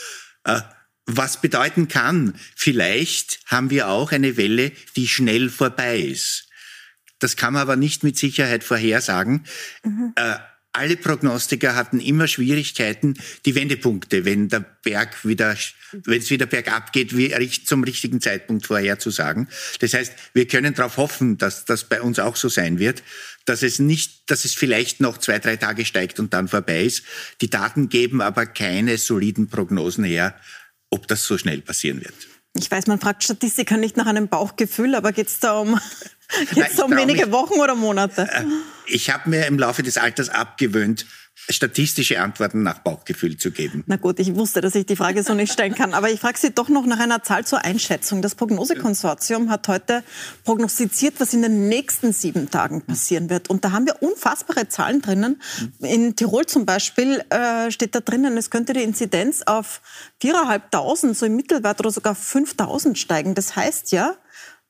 Äh, 0.43 0.61
was 1.07 1.41
bedeuten 1.41 1.87
kann, 1.87 2.35
vielleicht 2.55 3.39
haben 3.45 3.69
wir 3.69 3.87
auch 3.87 4.11
eine 4.11 4.37
Welle, 4.37 4.71
die 4.95 5.07
schnell 5.07 5.49
vorbei 5.49 5.99
ist. 5.99 6.49
Das 7.19 7.35
kann 7.35 7.53
man 7.53 7.63
aber 7.63 7.75
nicht 7.75 8.03
mit 8.03 8.17
Sicherheit 8.17 8.63
vorhersagen. 8.63 9.45
Mhm. 9.83 10.13
Äh, 10.15 10.35
alle 10.77 10.95
Prognostiker 10.95 11.75
hatten 11.75 11.99
immer 11.99 12.27
Schwierigkeiten, 12.27 13.15
die 13.45 13.55
Wendepunkte, 13.55 14.25
wenn 14.25 14.47
der 14.47 14.59
Berg 14.59 15.25
wieder, 15.25 15.55
wenn 15.91 16.19
es 16.19 16.29
wieder 16.29 16.45
bergab 16.45 16.93
geht, 16.93 17.17
wie, 17.17 17.33
zum 17.65 17.83
richtigen 17.83 18.21
Zeitpunkt 18.21 18.65
vorherzusagen. 18.67 19.47
Das 19.79 19.93
heißt, 19.93 20.13
wir 20.33 20.47
können 20.47 20.73
darauf 20.73 20.97
hoffen, 20.97 21.37
dass 21.37 21.65
das 21.65 21.83
bei 21.83 22.01
uns 22.01 22.19
auch 22.19 22.35
so 22.35 22.49
sein 22.49 22.79
wird 22.79 23.03
dass 23.47 23.63
es 23.63 23.79
nicht, 23.79 24.29
dass 24.29 24.45
es 24.45 24.53
vielleicht 24.53 24.99
noch 24.99 25.17
zwei, 25.17 25.39
drei 25.39 25.55
Tage 25.55 25.85
steigt 25.85 26.19
und 26.19 26.33
dann 26.33 26.47
vorbei 26.47 26.83
ist. 26.83 27.03
Die 27.41 27.49
Daten 27.49 27.89
geben 27.89 28.21
aber 28.21 28.45
keine 28.45 28.97
soliden 28.97 29.47
Prognosen 29.47 30.03
her, 30.03 30.35
ob 30.89 31.07
das 31.07 31.23
so 31.23 31.37
schnell 31.37 31.61
passieren 31.61 32.01
wird. 32.01 32.13
Ich 32.53 32.69
weiß, 32.69 32.87
man 32.87 32.99
fragt 32.99 33.23
Statistiker 33.23 33.77
nicht 33.77 33.97
nach 33.97 34.07
einem 34.07 34.27
Bauchgefühl, 34.27 34.95
aber 34.95 35.11
geht 35.11 35.27
es 35.27 35.39
da 35.39 35.59
um, 35.59 35.79
da 36.77 36.83
um 36.83 36.95
wenige 36.95 37.31
Wochen 37.31 37.59
oder 37.59 37.75
Monate? 37.75 38.27
Äh, 38.29 38.43
ich 38.85 39.09
habe 39.09 39.29
mir 39.29 39.45
im 39.47 39.57
Laufe 39.59 39.83
des 39.83 39.97
Alters 39.97 40.29
abgewöhnt, 40.29 41.05
statistische 41.49 42.19
Antworten 42.19 42.63
nach 42.63 42.79
Bauchgefühl 42.79 43.37
zu 43.37 43.51
geben. 43.51 43.83
Na 43.87 43.95
gut, 43.95 44.19
ich 44.19 44.35
wusste, 44.35 44.59
dass 44.59 44.75
ich 44.75 44.85
die 44.85 44.95
Frage 44.95 45.23
so 45.23 45.33
nicht 45.33 45.53
stellen 45.53 45.75
kann. 45.75 45.93
Aber 45.93 46.09
ich 46.09 46.19
frage 46.19 46.37
Sie 46.37 46.51
doch 46.51 46.67
noch 46.67 46.85
nach 46.85 46.99
einer 46.99 47.23
Zahl 47.23 47.45
zur 47.45 47.63
Einschätzung. 47.63 48.21
Das 48.21 48.35
Prognosekonsortium 48.35 49.49
hat 49.49 49.67
heute 49.67 50.03
prognostiziert, 50.43 51.15
was 51.19 51.33
in 51.33 51.43
den 51.43 51.69
nächsten 51.69 52.11
sieben 52.11 52.49
Tagen 52.49 52.81
passieren 52.81 53.29
wird. 53.29 53.49
Und 53.49 53.63
da 53.63 53.71
haben 53.71 53.85
wir 53.85 54.01
unfassbare 54.01 54.67
Zahlen 54.67 55.01
drinnen. 55.01 55.41
In 55.79 56.15
Tirol 56.15 56.45
zum 56.47 56.65
Beispiel 56.65 57.23
äh, 57.29 57.71
steht 57.71 57.95
da 57.95 57.99
drinnen, 57.99 58.35
es 58.35 58.49
könnte 58.49 58.73
die 58.73 58.83
Inzidenz 58.83 59.43
auf 59.45 59.81
4.500, 60.21 61.13
so 61.13 61.25
im 61.25 61.35
Mittelwert 61.35 61.79
oder 61.79 61.91
sogar 61.91 62.15
5.000 62.15 62.95
steigen. 62.95 63.35
Das 63.35 63.55
heißt 63.55 63.91
ja, 63.91 64.15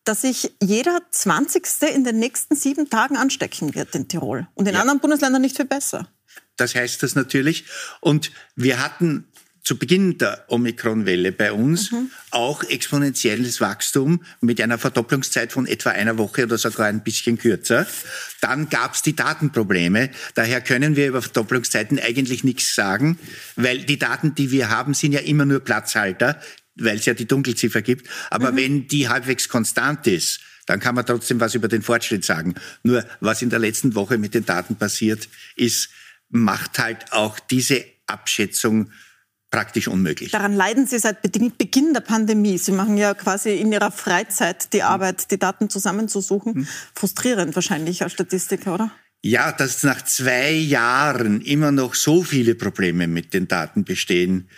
dass 0.07 0.21
sich 0.21 0.53
jeder 0.61 1.01
20. 1.11 1.65
in 1.93 2.03
den 2.03 2.19
nächsten 2.19 2.55
sieben 2.55 2.89
Tagen 2.89 3.17
anstecken 3.17 3.75
wird 3.75 3.93
in 3.95 4.07
Tirol. 4.07 4.47
Und 4.53 4.67
in 4.67 4.75
ja. 4.75 4.81
anderen 4.81 4.99
Bundesländern 4.99 5.41
nicht 5.41 5.57
viel 5.57 5.65
besser. 5.65 6.07
Das 6.55 6.75
heißt 6.75 7.03
das 7.03 7.15
natürlich. 7.15 7.65
Und 7.99 8.31
wir 8.55 8.83
hatten 8.83 9.27
zu 9.67 9.77
Beginn 9.77 10.17
der 10.17 10.45
Omikron-Welle 10.47 11.33
bei 11.33 11.51
uns 11.51 11.91
mhm. 11.91 12.09
auch 12.31 12.63
exponentielles 12.63 13.59
Wachstum 13.59 14.23
mit 14.39 14.61
einer 14.61 14.77
Verdopplungszeit 14.77 15.51
von 15.51 15.67
etwa 15.67 15.89
einer 15.89 16.17
Woche 16.17 16.43
oder 16.43 16.57
sogar 16.57 16.87
ein 16.87 17.03
bisschen 17.03 17.37
kürzer. 17.37 17.85
Dann 18.39 18.69
gab 18.69 18.93
es 18.93 19.01
die 19.01 19.13
Datenprobleme. 19.13 20.09
Daher 20.35 20.61
können 20.61 20.95
wir 20.95 21.07
über 21.07 21.21
Verdopplungszeiten 21.21 21.99
eigentlich 21.99 22.45
nichts 22.45 22.75
sagen, 22.75 23.19
weil 23.57 23.79
die 23.79 23.99
Daten, 23.99 24.35
die 24.35 24.51
wir 24.51 24.69
haben, 24.69 24.93
sind 24.93 25.11
ja 25.11 25.19
immer 25.19 25.43
nur 25.43 25.59
Platzhalter, 25.59 26.39
weil 26.79 26.97
es 26.97 27.05
ja 27.05 27.13
die 27.13 27.27
Dunkelziffer 27.27 27.81
gibt. 27.81 28.07
Aber 28.29 28.51
mhm. 28.51 28.57
wenn 28.57 28.87
die 28.87 29.09
halbwegs 29.09 29.49
konstant 29.49 30.07
ist, 30.07 30.39
dann 30.65 30.79
kann 30.79 30.95
man 30.95 31.05
trotzdem 31.05 31.39
was 31.39 31.55
über 31.55 31.67
den 31.67 31.81
Fortschritt 31.81 32.25
sagen. 32.25 32.55
Nur 32.83 33.05
was 33.19 33.41
in 33.41 33.49
der 33.49 33.59
letzten 33.59 33.95
Woche 33.95 34.17
mit 34.17 34.33
den 34.33 34.45
Daten 34.45 34.75
passiert 34.75 35.29
ist, 35.55 35.89
macht 36.29 36.77
halt 36.79 37.13
auch 37.13 37.39
diese 37.39 37.85
Abschätzung 38.05 38.91
praktisch 39.49 39.87
unmöglich. 39.87 40.31
Daran 40.31 40.53
leiden 40.53 40.85
Sie 40.87 40.99
seit 40.99 41.21
Beginn 41.21 41.93
der 41.93 42.01
Pandemie. 42.01 42.57
Sie 42.57 42.73
machen 42.73 42.97
ja 42.97 43.13
quasi 43.13 43.55
in 43.55 43.71
Ihrer 43.71 43.91
Freizeit 43.91 44.73
die 44.73 44.81
hm. 44.81 44.87
Arbeit, 44.87 45.31
die 45.31 45.39
Daten 45.39 45.69
zusammenzusuchen. 45.69 46.53
Hm. 46.55 46.67
Frustrierend 46.93 47.55
wahrscheinlich 47.55 48.03
als 48.03 48.13
Statistiker, 48.13 48.73
oder? 48.73 48.91
Ja, 49.21 49.51
dass 49.51 49.83
nach 49.83 50.03
zwei 50.03 50.51
Jahren 50.51 51.41
immer 51.41 51.71
noch 51.71 51.95
so 51.95 52.23
viele 52.23 52.55
Probleme 52.55 53.07
mit 53.07 53.33
den 53.33 53.47
Daten 53.47 53.83
bestehen, 53.83 54.49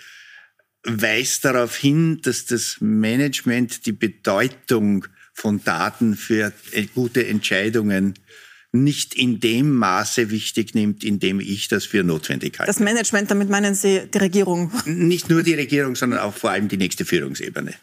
weist 0.84 1.46
darauf 1.46 1.76
hin, 1.76 2.22
dass 2.22 2.46
das 2.46 2.78
Management 2.80 3.86
die 3.86 3.92
Bedeutung 3.92 5.06
von 5.34 5.64
Daten 5.64 6.16
für 6.16 6.54
äh, 6.72 6.86
gute 6.94 7.26
Entscheidungen 7.26 8.16
nicht 8.72 9.16
in 9.16 9.40
dem 9.40 9.72
Maße 9.72 10.30
wichtig 10.30 10.76
nimmt, 10.76 11.04
in 11.04 11.20
dem 11.20 11.40
ich 11.40 11.70
das 11.70 11.86
für 11.86 12.04
notwendig 12.04 12.60
halte. 12.60 12.70
Das 12.70 12.80
Management, 12.80 13.32
damit 13.32 13.50
meinen 13.50 13.74
Sie 13.74 14.04
die 14.14 14.18
Regierung? 14.20 14.72
Nicht 14.86 15.30
nur 15.30 15.42
die 15.42 15.56
Regierung, 15.56 15.96
sondern 15.96 16.20
auch 16.20 16.36
vor 16.36 16.52
allem 16.52 16.68
die 16.68 16.78
nächste 16.78 17.04
Führungsebene. 17.04 17.74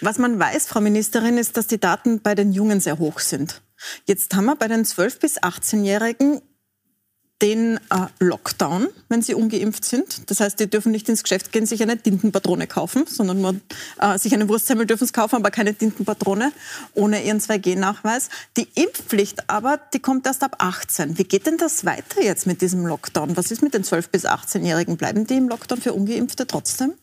Was 0.00 0.18
man 0.18 0.38
weiß, 0.38 0.66
Frau 0.66 0.80
Ministerin, 0.80 1.36
ist, 1.36 1.56
dass 1.56 1.66
die 1.66 1.78
Daten 1.78 2.20
bei 2.20 2.34
den 2.34 2.52
Jungen 2.52 2.80
sehr 2.80 2.98
hoch 2.98 3.20
sind. 3.20 3.60
Jetzt 4.06 4.34
haben 4.34 4.46
wir 4.46 4.56
bei 4.56 4.68
den 4.68 4.84
12- 4.84 5.20
bis 5.20 5.42
18-Jährigen 5.42 6.40
den 7.42 7.76
äh, 7.76 8.06
Lockdown, 8.18 8.88
wenn 9.08 9.22
sie 9.22 9.34
ungeimpft 9.34 9.84
sind. 9.84 10.30
Das 10.30 10.40
heißt, 10.40 10.60
die 10.60 10.68
dürfen 10.68 10.92
nicht 10.92 11.08
ins 11.08 11.22
Geschäft 11.22 11.52
gehen, 11.52 11.66
sich 11.66 11.82
eine 11.82 11.96
Tintenpatrone 11.96 12.66
kaufen, 12.66 13.04
sondern 13.06 13.40
nur 13.40 13.54
äh, 14.00 14.18
sich 14.18 14.34
eine 14.34 14.48
Wurstsemmel 14.48 14.86
dürfen 14.86 15.06
sie 15.06 15.12
kaufen, 15.12 15.36
aber 15.36 15.50
keine 15.50 15.74
Tintenpatrone 15.74 16.52
ohne 16.94 17.24
ihren 17.24 17.40
2G-Nachweis. 17.40 18.28
Die 18.56 18.68
Impfpflicht 18.74 19.48
aber, 19.48 19.80
die 19.92 20.00
kommt 20.00 20.26
erst 20.26 20.42
ab 20.42 20.56
18. 20.58 21.18
Wie 21.18 21.24
geht 21.24 21.46
denn 21.46 21.56
das 21.56 21.84
weiter 21.84 22.22
jetzt 22.22 22.46
mit 22.46 22.60
diesem 22.60 22.86
Lockdown? 22.86 23.36
Was 23.36 23.50
ist 23.50 23.62
mit 23.62 23.74
den 23.74 23.84
12- 23.84 24.10
bis 24.10 24.26
18-Jährigen? 24.26 24.96
Bleiben 24.96 25.26
die 25.26 25.36
im 25.36 25.48
Lockdown 25.48 25.80
für 25.80 25.92
Ungeimpfte 25.92 26.46
trotzdem? 26.46 26.94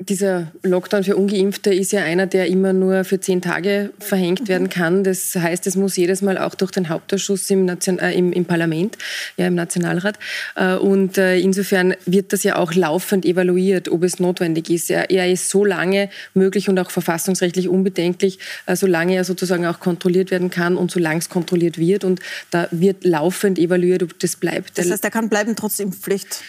Dieser 0.00 0.50
Lockdown 0.64 1.04
für 1.04 1.14
Ungeimpfte 1.14 1.72
ist 1.72 1.92
ja 1.92 2.02
einer, 2.02 2.26
der 2.26 2.48
immer 2.48 2.72
nur 2.72 3.04
für 3.04 3.20
zehn 3.20 3.40
Tage 3.40 3.90
verhängt 4.00 4.42
mhm. 4.42 4.48
werden 4.48 4.68
kann. 4.68 5.04
Das 5.04 5.36
heißt, 5.36 5.68
es 5.68 5.76
muss 5.76 5.94
jedes 5.96 6.20
Mal 6.20 6.36
auch 6.36 6.56
durch 6.56 6.72
den 6.72 6.88
Hauptausschuss 6.88 7.48
im, 7.50 7.64
Nation, 7.64 8.00
äh, 8.00 8.12
im, 8.12 8.32
im, 8.32 8.44
Parlament, 8.44 8.98
ja, 9.36 9.46
im 9.46 9.54
Nationalrat. 9.54 10.18
Äh, 10.56 10.74
und 10.74 11.16
äh, 11.16 11.38
insofern 11.38 11.94
wird 12.06 12.32
das 12.32 12.42
ja 12.42 12.56
auch 12.56 12.74
laufend 12.74 13.24
evaluiert, 13.24 13.88
ob 13.88 14.02
es 14.02 14.18
notwendig 14.18 14.68
ist. 14.68 14.90
Er, 14.90 15.10
er 15.10 15.30
ist 15.30 15.48
so 15.48 15.64
lange 15.64 16.10
möglich 16.34 16.68
und 16.68 16.76
auch 16.80 16.90
verfassungsrechtlich 16.90 17.68
unbedenklich, 17.68 18.40
äh, 18.66 18.74
solange 18.74 19.14
er 19.14 19.22
sozusagen 19.22 19.64
auch 19.64 19.78
kontrolliert 19.78 20.32
werden 20.32 20.50
kann 20.50 20.76
und 20.76 20.90
solange 20.90 21.20
es 21.20 21.28
kontrolliert 21.28 21.78
wird. 21.78 22.02
Und 22.02 22.18
da 22.50 22.66
wird 22.72 23.04
laufend 23.04 23.60
evaluiert, 23.60 24.02
ob 24.02 24.18
das 24.18 24.34
bleibt. 24.34 24.76
Das 24.76 24.90
heißt, 24.90 25.04
er 25.04 25.12
kann 25.12 25.28
bleiben 25.28 25.54
trotz 25.54 25.78
Impfpflicht? 25.78 26.42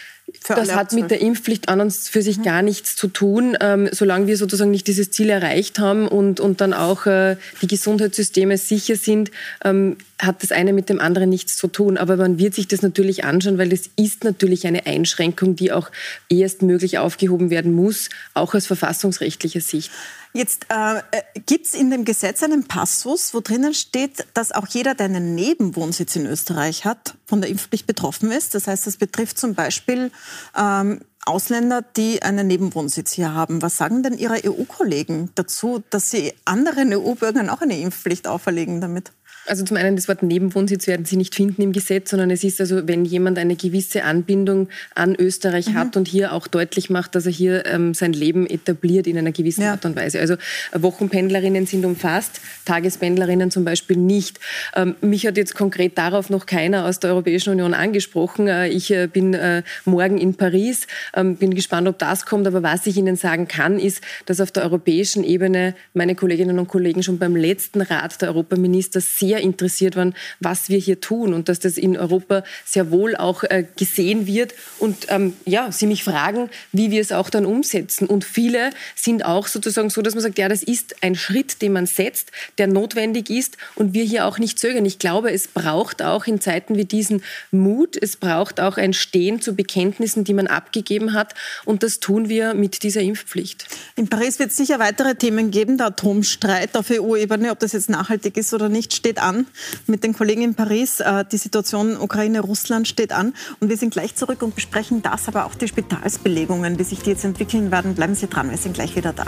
Das 0.48 0.74
hat 0.74 0.92
mit 0.92 1.10
der 1.10 1.20
Impfpflicht 1.20 1.68
an 1.68 1.80
und 1.80 1.92
für 1.92 2.20
sich 2.20 2.38
mhm. 2.38 2.42
gar 2.42 2.62
nichts 2.62 2.96
zu 2.96 3.06
tun, 3.06 3.56
ähm, 3.60 3.88
solange 3.92 4.26
wir 4.26 4.36
sozusagen 4.36 4.72
nicht 4.72 4.88
dieses 4.88 5.12
Ziel 5.12 5.30
erreicht 5.30 5.78
haben 5.78 6.08
und, 6.08 6.40
und 6.40 6.60
dann 6.60 6.72
auch 6.74 7.06
äh, 7.06 7.36
die 7.62 7.68
Gesundheitssysteme 7.68 8.58
sicher 8.58 8.96
sind, 8.96 9.30
ähm, 9.64 9.96
hat 10.18 10.42
das 10.42 10.50
eine 10.50 10.72
mit 10.72 10.88
dem 10.88 11.00
anderen 11.00 11.28
nichts 11.28 11.56
zu 11.56 11.68
tun. 11.68 11.96
Aber 11.96 12.16
man 12.16 12.38
wird 12.38 12.54
sich 12.54 12.66
das 12.66 12.82
natürlich 12.82 13.24
anschauen, 13.24 13.58
weil 13.58 13.68
das 13.68 13.88
ist 13.96 14.24
natürlich 14.24 14.66
eine 14.66 14.86
Einschränkung, 14.86 15.54
die 15.54 15.70
auch 15.70 15.90
erstmöglich 16.28 16.98
aufgehoben 16.98 17.50
werden 17.50 17.72
muss, 17.72 18.08
auch 18.34 18.54
aus 18.54 18.66
verfassungsrechtlicher 18.66 19.60
Sicht. 19.60 19.92
Jetzt 20.36 20.66
äh, 20.68 20.98
äh 20.98 21.22
gibt 21.46 21.66
es 21.66 21.74
in 21.74 21.90
dem 21.90 22.04
Gesetz 22.04 22.42
einen 22.42 22.68
Passus, 22.68 23.32
wo 23.32 23.40
drinnen 23.40 23.72
steht, 23.72 24.26
dass 24.34 24.52
auch 24.52 24.66
jeder, 24.66 24.94
der 24.94 25.06
einen 25.06 25.34
Nebenwohnsitz 25.34 26.14
in 26.14 26.26
Österreich 26.26 26.84
hat, 26.84 27.14
von 27.24 27.40
der 27.40 27.48
Impfpflicht 27.48 27.86
betroffen 27.86 28.30
ist. 28.30 28.54
Das 28.54 28.66
heißt, 28.66 28.86
das 28.86 28.98
betrifft 28.98 29.38
zum 29.38 29.54
Beispiel 29.54 30.10
ähm, 30.54 31.00
Ausländer, 31.24 31.82
die 31.96 32.22
einen 32.22 32.46
Nebenwohnsitz 32.46 33.12
hier 33.12 33.32
haben. 33.32 33.62
Was 33.62 33.78
sagen 33.78 34.02
denn 34.02 34.18
Ihre 34.18 34.42
EU-Kollegen 34.44 35.30
dazu, 35.36 35.82
dass 35.88 36.10
sie 36.10 36.34
anderen 36.44 36.92
EU-Bürgern 36.92 37.48
auch 37.48 37.62
eine 37.62 37.80
Impfpflicht 37.80 38.28
auferlegen 38.28 38.82
damit? 38.82 39.12
Also 39.46 39.64
zum 39.64 39.76
einen 39.76 39.96
das 39.96 40.08
Wort 40.08 40.22
Nebenwohnsitz 40.22 40.86
werden 40.86 41.04
Sie 41.04 41.16
nicht 41.16 41.34
finden 41.34 41.62
im 41.62 41.72
Gesetz, 41.72 42.10
sondern 42.10 42.30
es 42.30 42.44
ist 42.44 42.60
also, 42.60 42.86
wenn 42.86 43.04
jemand 43.04 43.38
eine 43.38 43.56
gewisse 43.56 44.04
Anbindung 44.04 44.68
an 44.94 45.14
Österreich 45.14 45.68
mhm. 45.68 45.74
hat 45.74 45.96
und 45.96 46.08
hier 46.08 46.32
auch 46.32 46.46
deutlich 46.46 46.90
macht, 46.90 47.14
dass 47.14 47.26
er 47.26 47.32
hier 47.32 47.66
ähm, 47.66 47.94
sein 47.94 48.12
Leben 48.12 48.46
etabliert 48.46 49.06
in 49.06 49.16
einer 49.18 49.32
gewissen 49.32 49.62
ja. 49.62 49.72
Art 49.72 49.84
und 49.84 49.96
Weise. 49.96 50.20
Also 50.20 50.36
Wochenpendlerinnen 50.72 51.66
sind 51.66 51.84
umfasst, 51.84 52.40
Tagespendlerinnen 52.64 53.50
zum 53.50 53.64
Beispiel 53.64 53.96
nicht. 53.96 54.40
Ähm, 54.74 54.96
mich 55.00 55.26
hat 55.26 55.36
jetzt 55.36 55.54
konkret 55.54 55.96
darauf 55.98 56.30
noch 56.30 56.46
keiner 56.46 56.86
aus 56.86 57.00
der 57.00 57.10
Europäischen 57.10 57.50
Union 57.50 57.74
angesprochen. 57.74 58.48
Äh, 58.48 58.68
ich 58.68 58.90
äh, 58.90 59.06
bin 59.06 59.34
äh, 59.34 59.62
morgen 59.84 60.18
in 60.18 60.34
Paris, 60.34 60.86
ähm, 61.14 61.36
bin 61.36 61.54
gespannt, 61.54 61.88
ob 61.88 61.98
das 61.98 62.26
kommt. 62.26 62.46
Aber 62.46 62.62
was 62.62 62.86
ich 62.86 62.96
Ihnen 62.96 63.16
sagen 63.16 63.48
kann, 63.48 63.78
ist, 63.78 64.02
dass 64.26 64.40
auf 64.40 64.50
der 64.50 64.64
europäischen 64.64 65.24
Ebene 65.24 65.74
meine 65.94 66.14
Kolleginnen 66.14 66.58
und 66.58 66.68
Kollegen 66.68 67.02
schon 67.02 67.18
beim 67.18 67.36
letzten 67.36 67.80
Rat 67.80 68.20
der 68.20 68.28
Europaminister 68.28 69.00
sehr 69.00 69.35
sehr 69.36 69.42
interessiert 69.42 69.96
waren, 69.96 70.14
was 70.40 70.68
wir 70.68 70.78
hier 70.78 71.00
tun 71.00 71.34
und 71.34 71.48
dass 71.48 71.58
das 71.58 71.76
in 71.76 71.96
Europa 71.96 72.42
sehr 72.64 72.90
wohl 72.90 73.16
auch 73.16 73.42
äh, 73.44 73.64
gesehen 73.76 74.26
wird 74.26 74.54
und 74.78 75.06
ähm, 75.08 75.34
ja, 75.44 75.70
sie 75.70 75.86
mich 75.86 76.04
fragen, 76.04 76.48
wie 76.72 76.90
wir 76.90 77.00
es 77.00 77.12
auch 77.12 77.28
dann 77.28 77.44
umsetzen. 77.44 78.06
Und 78.06 78.24
viele 78.24 78.70
sind 78.94 79.24
auch 79.24 79.46
sozusagen 79.46 79.90
so, 79.90 80.00
dass 80.00 80.14
man 80.14 80.22
sagt, 80.22 80.38
ja, 80.38 80.48
das 80.48 80.62
ist 80.62 81.02
ein 81.02 81.14
Schritt, 81.14 81.60
den 81.60 81.72
man 81.72 81.86
setzt, 81.86 82.30
der 82.58 82.66
notwendig 82.66 83.28
ist 83.30 83.58
und 83.74 83.92
wir 83.92 84.04
hier 84.04 84.26
auch 84.26 84.38
nicht 84.38 84.58
zögern. 84.58 84.84
Ich 84.86 84.98
glaube, 84.98 85.32
es 85.32 85.48
braucht 85.48 86.02
auch 86.02 86.26
in 86.26 86.40
Zeiten 86.40 86.76
wie 86.76 86.84
diesen 86.84 87.22
Mut, 87.50 87.96
es 88.00 88.16
braucht 88.16 88.60
auch 88.60 88.78
ein 88.78 88.94
Stehen 88.94 89.40
zu 89.40 89.54
Bekenntnissen, 89.54 90.24
die 90.24 90.34
man 90.34 90.46
abgegeben 90.46 91.12
hat 91.12 91.34
und 91.64 91.82
das 91.82 92.00
tun 92.00 92.28
wir 92.28 92.54
mit 92.54 92.82
dieser 92.82 93.02
Impfpflicht. 93.02 93.66
In 93.96 94.08
Paris 94.08 94.38
wird 94.38 94.50
es 94.50 94.56
sicher 94.56 94.78
weitere 94.78 95.14
Themen 95.14 95.50
geben. 95.50 95.76
Der 95.76 95.88
Atomstreit 95.88 96.76
auf 96.76 96.90
EU-Ebene, 96.90 97.50
ob 97.50 97.58
das 97.58 97.72
jetzt 97.72 97.90
nachhaltig 97.90 98.36
ist 98.36 98.54
oder 98.54 98.68
nicht, 98.68 98.94
steht 98.94 99.18
an 99.26 99.46
mit 99.86 100.04
den 100.04 100.14
Kollegen 100.14 100.42
in 100.42 100.54
Paris. 100.54 101.00
Äh, 101.00 101.24
die 101.30 101.36
Situation 101.36 101.96
Ukraine-Russland 101.96 102.88
steht 102.88 103.12
an. 103.12 103.34
Und 103.60 103.68
wir 103.68 103.76
sind 103.76 103.92
gleich 103.92 104.14
zurück 104.14 104.42
und 104.42 104.54
besprechen 104.54 105.02
das, 105.02 105.28
aber 105.28 105.44
auch 105.46 105.54
die 105.54 105.68
Spitalsbelegungen, 105.68 106.78
wie 106.78 106.84
sich 106.84 107.00
die 107.00 107.10
jetzt 107.10 107.24
entwickeln 107.24 107.70
werden. 107.70 107.94
Bleiben 107.94 108.14
Sie 108.14 108.28
dran, 108.28 108.50
wir 108.50 108.58
sind 108.58 108.74
gleich 108.74 108.96
wieder 108.96 109.12
da. 109.12 109.26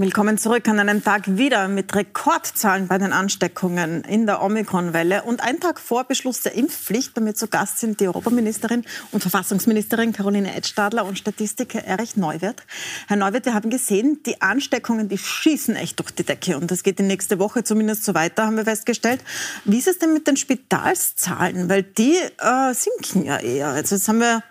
Willkommen 0.00 0.38
zurück 0.38 0.66
an 0.66 0.80
einem 0.80 1.04
Tag 1.04 1.36
wieder 1.36 1.68
mit 1.68 1.94
Rekordzahlen 1.94 2.88
bei 2.88 2.96
den 2.96 3.12
Ansteckungen 3.12 4.02
in 4.04 4.24
der 4.24 4.40
Omikron-Welle. 4.40 5.24
Und 5.24 5.42
ein 5.42 5.60
Tag 5.60 5.78
vor 5.78 6.04
Beschluss 6.04 6.40
der 6.40 6.54
Impfpflicht, 6.54 7.20
mir 7.20 7.34
zu 7.34 7.48
Gast 7.48 7.80
sind 7.80 8.00
die 8.00 8.08
Europaministerin 8.08 8.86
und 9.12 9.20
Verfassungsministerin 9.20 10.14
Caroline 10.14 10.56
Edstadler 10.56 11.04
und 11.04 11.18
Statistiker 11.18 11.84
Erich 11.84 12.16
Neuwirth. 12.16 12.62
Herr 13.08 13.18
Neuwirth, 13.18 13.44
wir 13.44 13.52
haben 13.52 13.68
gesehen, 13.68 14.22
die 14.24 14.40
Ansteckungen, 14.40 15.10
die 15.10 15.18
schießen 15.18 15.76
echt 15.76 15.98
durch 15.98 16.12
die 16.12 16.24
Decke. 16.24 16.56
Und 16.56 16.70
das 16.70 16.82
geht 16.82 16.98
die 16.98 17.02
nächste 17.02 17.38
Woche 17.38 17.62
zumindest 17.62 18.06
so 18.06 18.14
weiter, 18.14 18.46
haben 18.46 18.56
wir 18.56 18.64
festgestellt. 18.64 19.22
Wie 19.66 19.76
ist 19.76 19.86
es 19.86 19.98
denn 19.98 20.14
mit 20.14 20.26
den 20.26 20.38
Spitalszahlen? 20.38 21.68
Weil 21.68 21.82
die 21.82 22.16
äh, 22.38 22.72
sinken 22.72 23.26
ja 23.26 23.36
eher. 23.36 23.68
Also 23.68 23.96
jetzt 23.96 24.08
haben 24.08 24.20
wir 24.20 24.42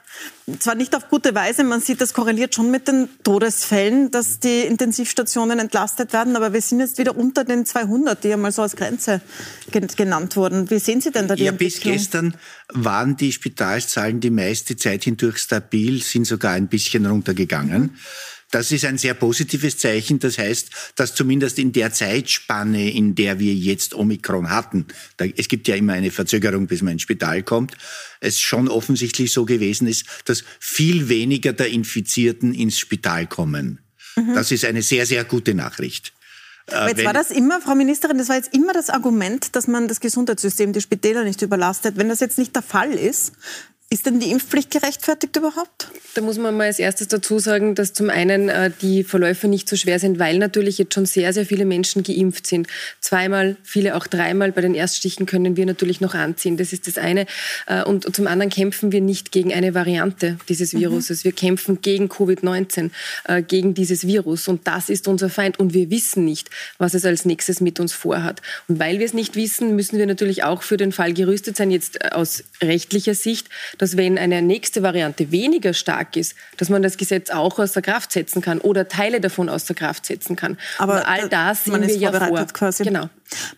zwar 0.60 0.76
nicht 0.76 0.96
auf 0.96 1.10
gute 1.10 1.36
Weise, 1.36 1.64
man 1.64 1.82
sieht, 1.82 2.02
das 2.02 2.14
korreliert 2.14 2.56
schon 2.56 2.72
mit 2.72 2.88
den 2.88 3.10
Todesfällen, 3.24 4.12
dass 4.12 4.40
die 4.40 4.62
Intensivstationen 4.62 5.60
entlastet 5.60 6.14
werden, 6.14 6.36
aber 6.36 6.54
wir 6.54 6.62
sind 6.62 6.80
jetzt 6.80 6.98
wieder 6.98 7.16
unter 7.16 7.44
den 7.44 7.66
200, 7.66 8.24
die 8.24 8.30
ja 8.30 8.38
mal 8.38 8.52
so 8.52 8.62
als 8.62 8.76
Grenze 8.76 9.22
genannt 9.72 10.36
wurden. 10.36 10.70
Wie 10.70 10.80
sehen 10.80 11.02
Sie 11.02 11.12
denn 11.12 11.28
da 11.28 11.36
die 11.36 11.44
ja, 11.44 11.52
Bis 11.52 11.80
gestern 11.80 12.34
waren 12.74 13.16
die 13.18 13.32
Spitalszahlen 13.32 14.20
die 14.20 14.32
meiste 14.32 14.76
Zeit 14.76 15.04
hindurch 15.04 15.38
stabil, 15.38 16.02
sind 16.02 16.26
sogar 16.26 16.54
ein 16.54 16.68
bisschen 16.68 17.06
runtergegangen. 17.06 17.82
Mhm. 17.82 17.96
Das 18.52 18.72
ist 18.72 18.86
ein 18.86 18.98
sehr 18.98 19.14
positives 19.14 19.78
Zeichen. 19.78 20.20
Das 20.20 20.38
heißt, 20.38 20.70
dass 20.96 21.14
zumindest 21.14 21.60
in 21.60 21.72
der 21.72 21.94
Zeitspanne, 21.94 22.92
in 22.92 23.14
der 23.14 23.40
wir 23.40 23.54
jetzt 23.54 23.94
Omikron 23.94 24.50
hatten, 24.50 24.88
da, 25.18 25.26
es 25.26 25.48
gibt 25.48 25.68
ja 25.68 25.76
immer 25.76 25.94
eine 25.94 26.10
Verzögerung, 26.10 26.66
bis 26.66 26.82
man 26.82 26.94
ins 26.94 27.04
Spital 27.04 27.44
kommt, 27.44 27.76
es 28.22 28.40
schon 28.40 28.68
offensichtlich 28.68 29.32
so 29.32 29.46
gewesen 29.46 29.88
ist, 29.88 30.06
dass 30.26 30.44
viel 30.60 31.10
weniger 31.10 31.54
der 31.54 31.68
Infizierten 31.68 32.54
ins 32.54 32.80
Spital 32.80 33.28
kommen. 33.28 33.80
Mhm. 34.16 34.34
Das 34.34 34.52
ist 34.52 34.66
eine 34.66 34.82
sehr, 34.82 35.06
sehr 35.06 35.24
gute 35.26 35.54
Nachricht. 35.54 36.14
Aber 36.72 36.90
jetzt 36.90 37.04
war 37.04 37.14
das 37.14 37.32
immer, 37.32 37.62
Frau 37.62 37.76
Ministerin, 37.76 38.18
das 38.18 38.30
war 38.30 38.36
jetzt 38.36 38.54
immer 38.54 38.74
das 38.74 38.90
Argument, 38.90 39.56
dass 39.56 39.68
man 39.68 39.88
das 39.88 40.00
Gesundheitssystem, 40.00 40.74
die 40.74 40.82
Spitäler 40.82 41.24
nicht 41.24 41.42
überlastet. 41.42 41.98
Wenn 41.98 42.10
das 42.10 42.20
jetzt 42.20 42.38
nicht 42.38 42.56
der 42.56 42.62
Fall 42.62 42.92
ist, 42.92 43.34
ist 43.92 44.06
denn 44.06 44.20
die 44.20 44.30
Impfpflicht 44.30 44.70
gerechtfertigt 44.70 45.36
überhaupt? 45.36 45.88
Da 46.14 46.22
muss 46.22 46.38
man 46.38 46.56
mal 46.56 46.68
als 46.68 46.78
erstes 46.78 47.08
dazu 47.08 47.40
sagen, 47.40 47.74
dass 47.74 47.92
zum 47.94 48.12
einen 48.12 48.48
äh, 48.48 48.70
die 48.82 49.04
Verläufe 49.04 49.48
nicht 49.48 49.68
so 49.68 49.76
schwer 49.76 49.98
sind, 49.98 50.20
weil 50.20 50.38
natürlich 50.38 50.78
jetzt 50.78 50.94
schon 50.94 51.08
sehr, 51.08 51.34
sehr 51.34 51.48
viele 51.48 51.66
Menschen 51.66 52.04
geimpft 52.04 52.46
sind. 52.46 52.68
Zweimal, 53.00 53.58
viele 53.64 53.96
auch 53.96 54.06
dreimal. 54.06 54.52
Bei 54.52 54.62
den 54.62 54.76
Erststichen 54.76 55.26
können 55.26 55.58
wir 55.58 55.66
natürlich 55.66 56.02
noch 56.02 56.14
anziehen. 56.14 56.56
Das 56.56 56.72
ist 56.72 56.88
das 56.88 57.00
eine. 57.00 57.26
Äh, 57.66 57.84
und 57.84 58.16
zum 58.16 58.28
anderen 58.28 58.52
kämpfen 58.52 58.92
wir 58.92 59.02
nicht 59.02 59.32
gegen 59.32 59.54
eine 59.54 59.74
Variante 59.74 60.38
dieses 60.50 60.74
mhm. 60.74 60.82
Viruses. 60.82 61.24
Mhm. 61.24 61.24
Wir 61.24 61.32
kämpfen 61.32 61.82
gegen 61.82 62.10
Covid-19, 62.10 62.92
äh, 63.24 63.42
gegen 63.42 63.74
dieses 63.74 64.06
Virus. 64.06 64.48
Und 64.48 64.68
das 64.68 64.90
ist 64.90 65.08
unser 65.08 65.32
Feind. 65.32 65.58
Und 65.60 65.74
wir 65.74 65.90
wissen 65.90 66.26
nicht, 66.26 66.52
was 66.78 66.94
es 66.94 67.06
als 67.06 67.26
nächstes 67.26 67.60
mit 67.60 67.80
uns 67.80 67.94
vorhat. 67.94 68.44
Und 68.68 68.78
weil 68.78 69.00
wir 69.00 69.06
es 69.08 69.14
nicht 69.14 69.36
wissen, 69.36 69.76
müssen 69.76 69.98
wir 69.98 70.06
natürlich 70.06 70.44
auch 70.44 70.62
für 70.62 70.78
den 70.78 70.92
Fall 70.92 71.14
gerüstet 71.14 71.58
sein, 71.58 71.72
jetzt 71.72 72.04
äh, 72.04 72.10
aus 72.10 72.44
rechtlicher 72.62 73.16
Sicht 73.16 73.50
dass 73.80 73.98
wenn 73.98 74.20
eine 74.20 74.44
nächste 74.44 74.84
Variante 74.84 75.32
weniger 75.32 75.74
stark 75.74 76.16
ist, 76.16 76.36
dass 76.58 76.70
man 76.70 76.84
das 76.84 76.98
Gesetz 76.98 77.32
auch 77.32 77.58
aus 77.58 77.72
der 77.72 77.82
Kraft 77.82 78.12
setzen 78.12 78.42
kann 78.44 78.60
oder 78.60 78.88
Teile 78.88 79.20
davon 79.20 79.50
aus 79.50 79.66
der 79.66 79.76
Kraft 79.76 80.06
setzen 80.06 80.36
kann. 80.36 80.58
Aber 80.78 80.98
Und 80.98 81.06
all 81.08 81.30
das 81.30 81.64
sehen 81.64 81.82
wir 81.82 81.96
ja 81.96 82.12
vor. 82.12 82.46
Quasi. 82.54 82.84
Genau. 82.84 83.10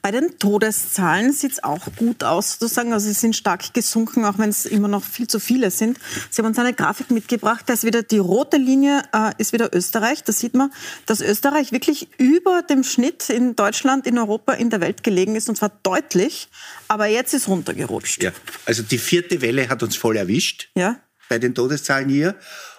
Bei 0.01 0.11
den 0.11 0.37
Todeszahlen 0.39 1.33
sieht 1.33 1.53
es 1.53 1.63
auch 1.63 1.87
gut 1.95 2.23
aus, 2.23 2.57
sozusagen. 2.59 2.93
Also 2.93 3.07
sie 3.07 3.13
sind 3.13 3.35
stark 3.35 3.73
gesunken, 3.73 4.25
auch 4.25 4.37
wenn 4.37 4.49
es 4.49 4.65
immer 4.65 4.87
noch 4.87 5.03
viel 5.03 5.27
zu 5.27 5.39
viele 5.39 5.71
sind. 5.71 5.97
Sie 6.29 6.41
haben 6.41 6.47
uns 6.47 6.59
eine 6.59 6.73
Grafik 6.73 7.11
mitgebracht. 7.11 7.63
Da 7.67 7.73
ist 7.73 7.83
wieder 7.83 8.03
die 8.03 8.17
rote 8.17 8.57
Linie, 8.57 9.03
äh, 9.13 9.31
ist 9.37 9.53
wieder 9.53 9.73
Österreich. 9.73 10.23
Da 10.23 10.33
sieht 10.33 10.53
man, 10.53 10.71
dass 11.05 11.21
Österreich 11.21 11.71
wirklich 11.71 12.09
über 12.17 12.61
dem 12.63 12.83
Schnitt 12.83 13.29
in 13.29 13.55
Deutschland, 13.55 14.07
in 14.07 14.17
Europa, 14.17 14.53
in 14.53 14.69
der 14.69 14.81
Welt 14.81 15.03
gelegen 15.03 15.35
ist. 15.35 15.49
Und 15.49 15.55
zwar 15.55 15.71
deutlich. 15.83 16.49
Aber 16.87 17.07
jetzt 17.07 17.33
ist 17.33 17.47
runtergerutscht. 17.47 18.23
Ja, 18.23 18.31
also 18.65 18.83
die 18.83 18.97
vierte 18.97 19.41
Welle 19.41 19.69
hat 19.69 19.83
uns 19.83 19.95
voll 19.95 20.17
erwischt. 20.17 20.69
Ja. 20.75 20.97
Bei 21.29 21.39
den 21.39 21.55
Todeszahlen 21.55 22.09
hier. 22.09 22.35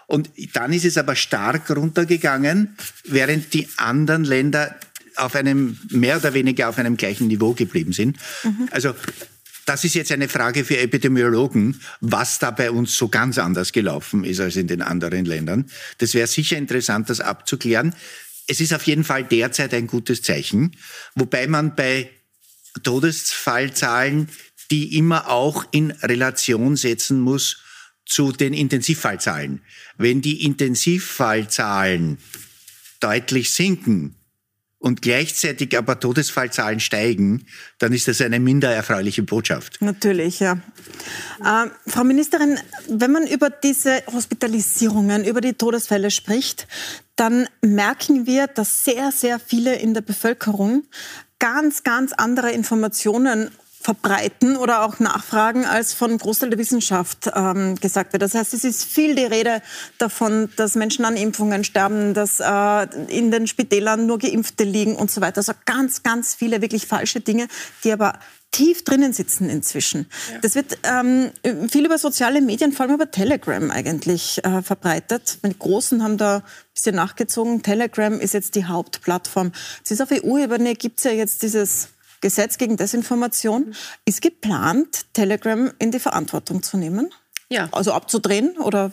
Und 0.06 0.30
dann 0.52 0.74
ist 0.74 0.84
es 0.84 0.98
aber 0.98 1.16
stark 1.16 1.70
runtergegangen, 1.70 2.76
während 3.04 3.54
die 3.54 3.66
anderen 3.78 4.24
Länder 4.24 4.76
auf 5.16 5.34
einem, 5.34 5.78
mehr 5.90 6.16
oder 6.16 6.34
weniger 6.34 6.68
auf 6.68 6.78
einem 6.78 6.96
gleichen 6.96 7.28
Niveau 7.28 7.52
geblieben 7.54 7.92
sind. 7.92 8.16
Mhm. 8.42 8.68
Also, 8.70 8.94
das 9.64 9.84
ist 9.84 9.94
jetzt 9.94 10.10
eine 10.10 10.28
Frage 10.28 10.64
für 10.64 10.78
Epidemiologen, 10.78 11.80
was 12.00 12.38
da 12.38 12.50
bei 12.50 12.70
uns 12.70 12.96
so 12.96 13.08
ganz 13.08 13.38
anders 13.38 13.72
gelaufen 13.72 14.24
ist 14.24 14.40
als 14.40 14.56
in 14.56 14.66
den 14.66 14.82
anderen 14.82 15.24
Ländern. 15.24 15.66
Das 15.98 16.14
wäre 16.14 16.26
sicher 16.26 16.56
interessant, 16.56 17.08
das 17.10 17.20
abzuklären. 17.20 17.94
Es 18.48 18.60
ist 18.60 18.74
auf 18.74 18.82
jeden 18.84 19.04
Fall 19.04 19.22
derzeit 19.22 19.72
ein 19.72 19.86
gutes 19.86 20.22
Zeichen, 20.22 20.76
wobei 21.14 21.46
man 21.46 21.76
bei 21.76 22.10
Todesfallzahlen 22.82 24.28
die 24.72 24.96
immer 24.96 25.28
auch 25.28 25.66
in 25.70 25.90
Relation 25.90 26.76
setzen 26.76 27.20
muss 27.20 27.62
zu 28.06 28.32
den 28.32 28.54
Intensivfallzahlen. 28.54 29.60
Wenn 29.98 30.22
die 30.22 30.44
Intensivfallzahlen 30.44 32.16
deutlich 32.98 33.52
sinken, 33.52 34.16
und 34.82 35.00
gleichzeitig 35.00 35.78
aber 35.78 36.00
Todesfallzahlen 36.00 36.80
steigen, 36.80 37.46
dann 37.78 37.92
ist 37.92 38.08
das 38.08 38.20
eine 38.20 38.40
minder 38.40 38.70
erfreuliche 38.70 39.22
Botschaft. 39.22 39.80
Natürlich, 39.80 40.40
ja. 40.40 40.58
Äh, 41.40 41.68
Frau 41.86 42.02
Ministerin, 42.02 42.58
wenn 42.88 43.12
man 43.12 43.26
über 43.28 43.48
diese 43.48 44.02
Hospitalisierungen, 44.12 45.24
über 45.24 45.40
die 45.40 45.54
Todesfälle 45.54 46.10
spricht, 46.10 46.66
dann 47.14 47.46
merken 47.60 48.26
wir, 48.26 48.48
dass 48.48 48.82
sehr, 48.84 49.12
sehr 49.12 49.38
viele 49.38 49.76
in 49.76 49.94
der 49.94 50.00
Bevölkerung 50.00 50.82
ganz, 51.38 51.84
ganz 51.84 52.12
andere 52.12 52.50
Informationen 52.50 53.52
verbreiten 53.82 54.56
oder 54.56 54.84
auch 54.84 55.00
nachfragen, 55.00 55.64
als 55.64 55.92
von 55.92 56.16
Großteil 56.16 56.50
der 56.50 56.58
Wissenschaft 56.58 57.30
ähm, 57.34 57.74
gesagt 57.76 58.12
wird. 58.12 58.22
Das 58.22 58.34
heißt, 58.34 58.54
es 58.54 58.64
ist 58.64 58.84
viel 58.84 59.14
die 59.14 59.24
Rede 59.24 59.60
davon, 59.98 60.48
dass 60.56 60.74
Menschen 60.74 61.04
an 61.04 61.16
Impfungen 61.16 61.64
sterben, 61.64 62.14
dass 62.14 62.40
äh, 62.40 62.84
in 63.08 63.30
den 63.30 63.46
Spitälern 63.46 64.06
nur 64.06 64.18
Geimpfte 64.18 64.64
liegen 64.64 64.96
und 64.96 65.10
so 65.10 65.20
weiter. 65.20 65.38
Also 65.38 65.52
ganz, 65.66 66.02
ganz 66.02 66.34
viele 66.34 66.62
wirklich 66.62 66.86
falsche 66.86 67.20
Dinge, 67.20 67.48
die 67.84 67.92
aber 67.92 68.14
tief 68.52 68.84
drinnen 68.84 69.12
sitzen 69.12 69.48
inzwischen. 69.48 70.06
Ja. 70.30 70.38
Das 70.42 70.54
wird 70.54 70.78
ähm, 70.84 71.32
viel 71.68 71.86
über 71.86 71.98
soziale 71.98 72.40
Medien, 72.40 72.72
vor 72.72 72.84
allem 72.84 72.94
über 72.94 73.10
Telegram 73.10 73.70
eigentlich 73.70 74.44
äh, 74.44 74.62
verbreitet. 74.62 75.38
Die 75.44 75.58
Großen 75.58 76.04
haben 76.04 76.18
da 76.18 76.36
ein 76.36 76.42
bisschen 76.74 76.94
nachgezogen. 76.94 77.62
Telegram 77.62 78.20
ist 78.20 78.34
jetzt 78.34 78.54
die 78.54 78.66
Hauptplattform. 78.66 79.52
Es 79.82 79.90
ist 79.90 80.02
auf 80.02 80.10
EU-Ebene, 80.12 80.74
gibt 80.74 80.98
es 80.98 81.04
ja 81.04 81.12
jetzt 81.12 81.42
dieses 81.42 81.88
Gesetz 82.22 82.56
gegen 82.56 82.78
Desinformation. 82.78 83.74
Ist 84.06 84.22
geplant, 84.22 85.12
Telegram 85.12 85.70
in 85.78 85.90
die 85.90 85.98
Verantwortung 85.98 86.62
zu 86.62 86.78
nehmen? 86.78 87.12
Ja. 87.50 87.68
Also 87.72 87.92
abzudrehen 87.92 88.56
oder 88.56 88.92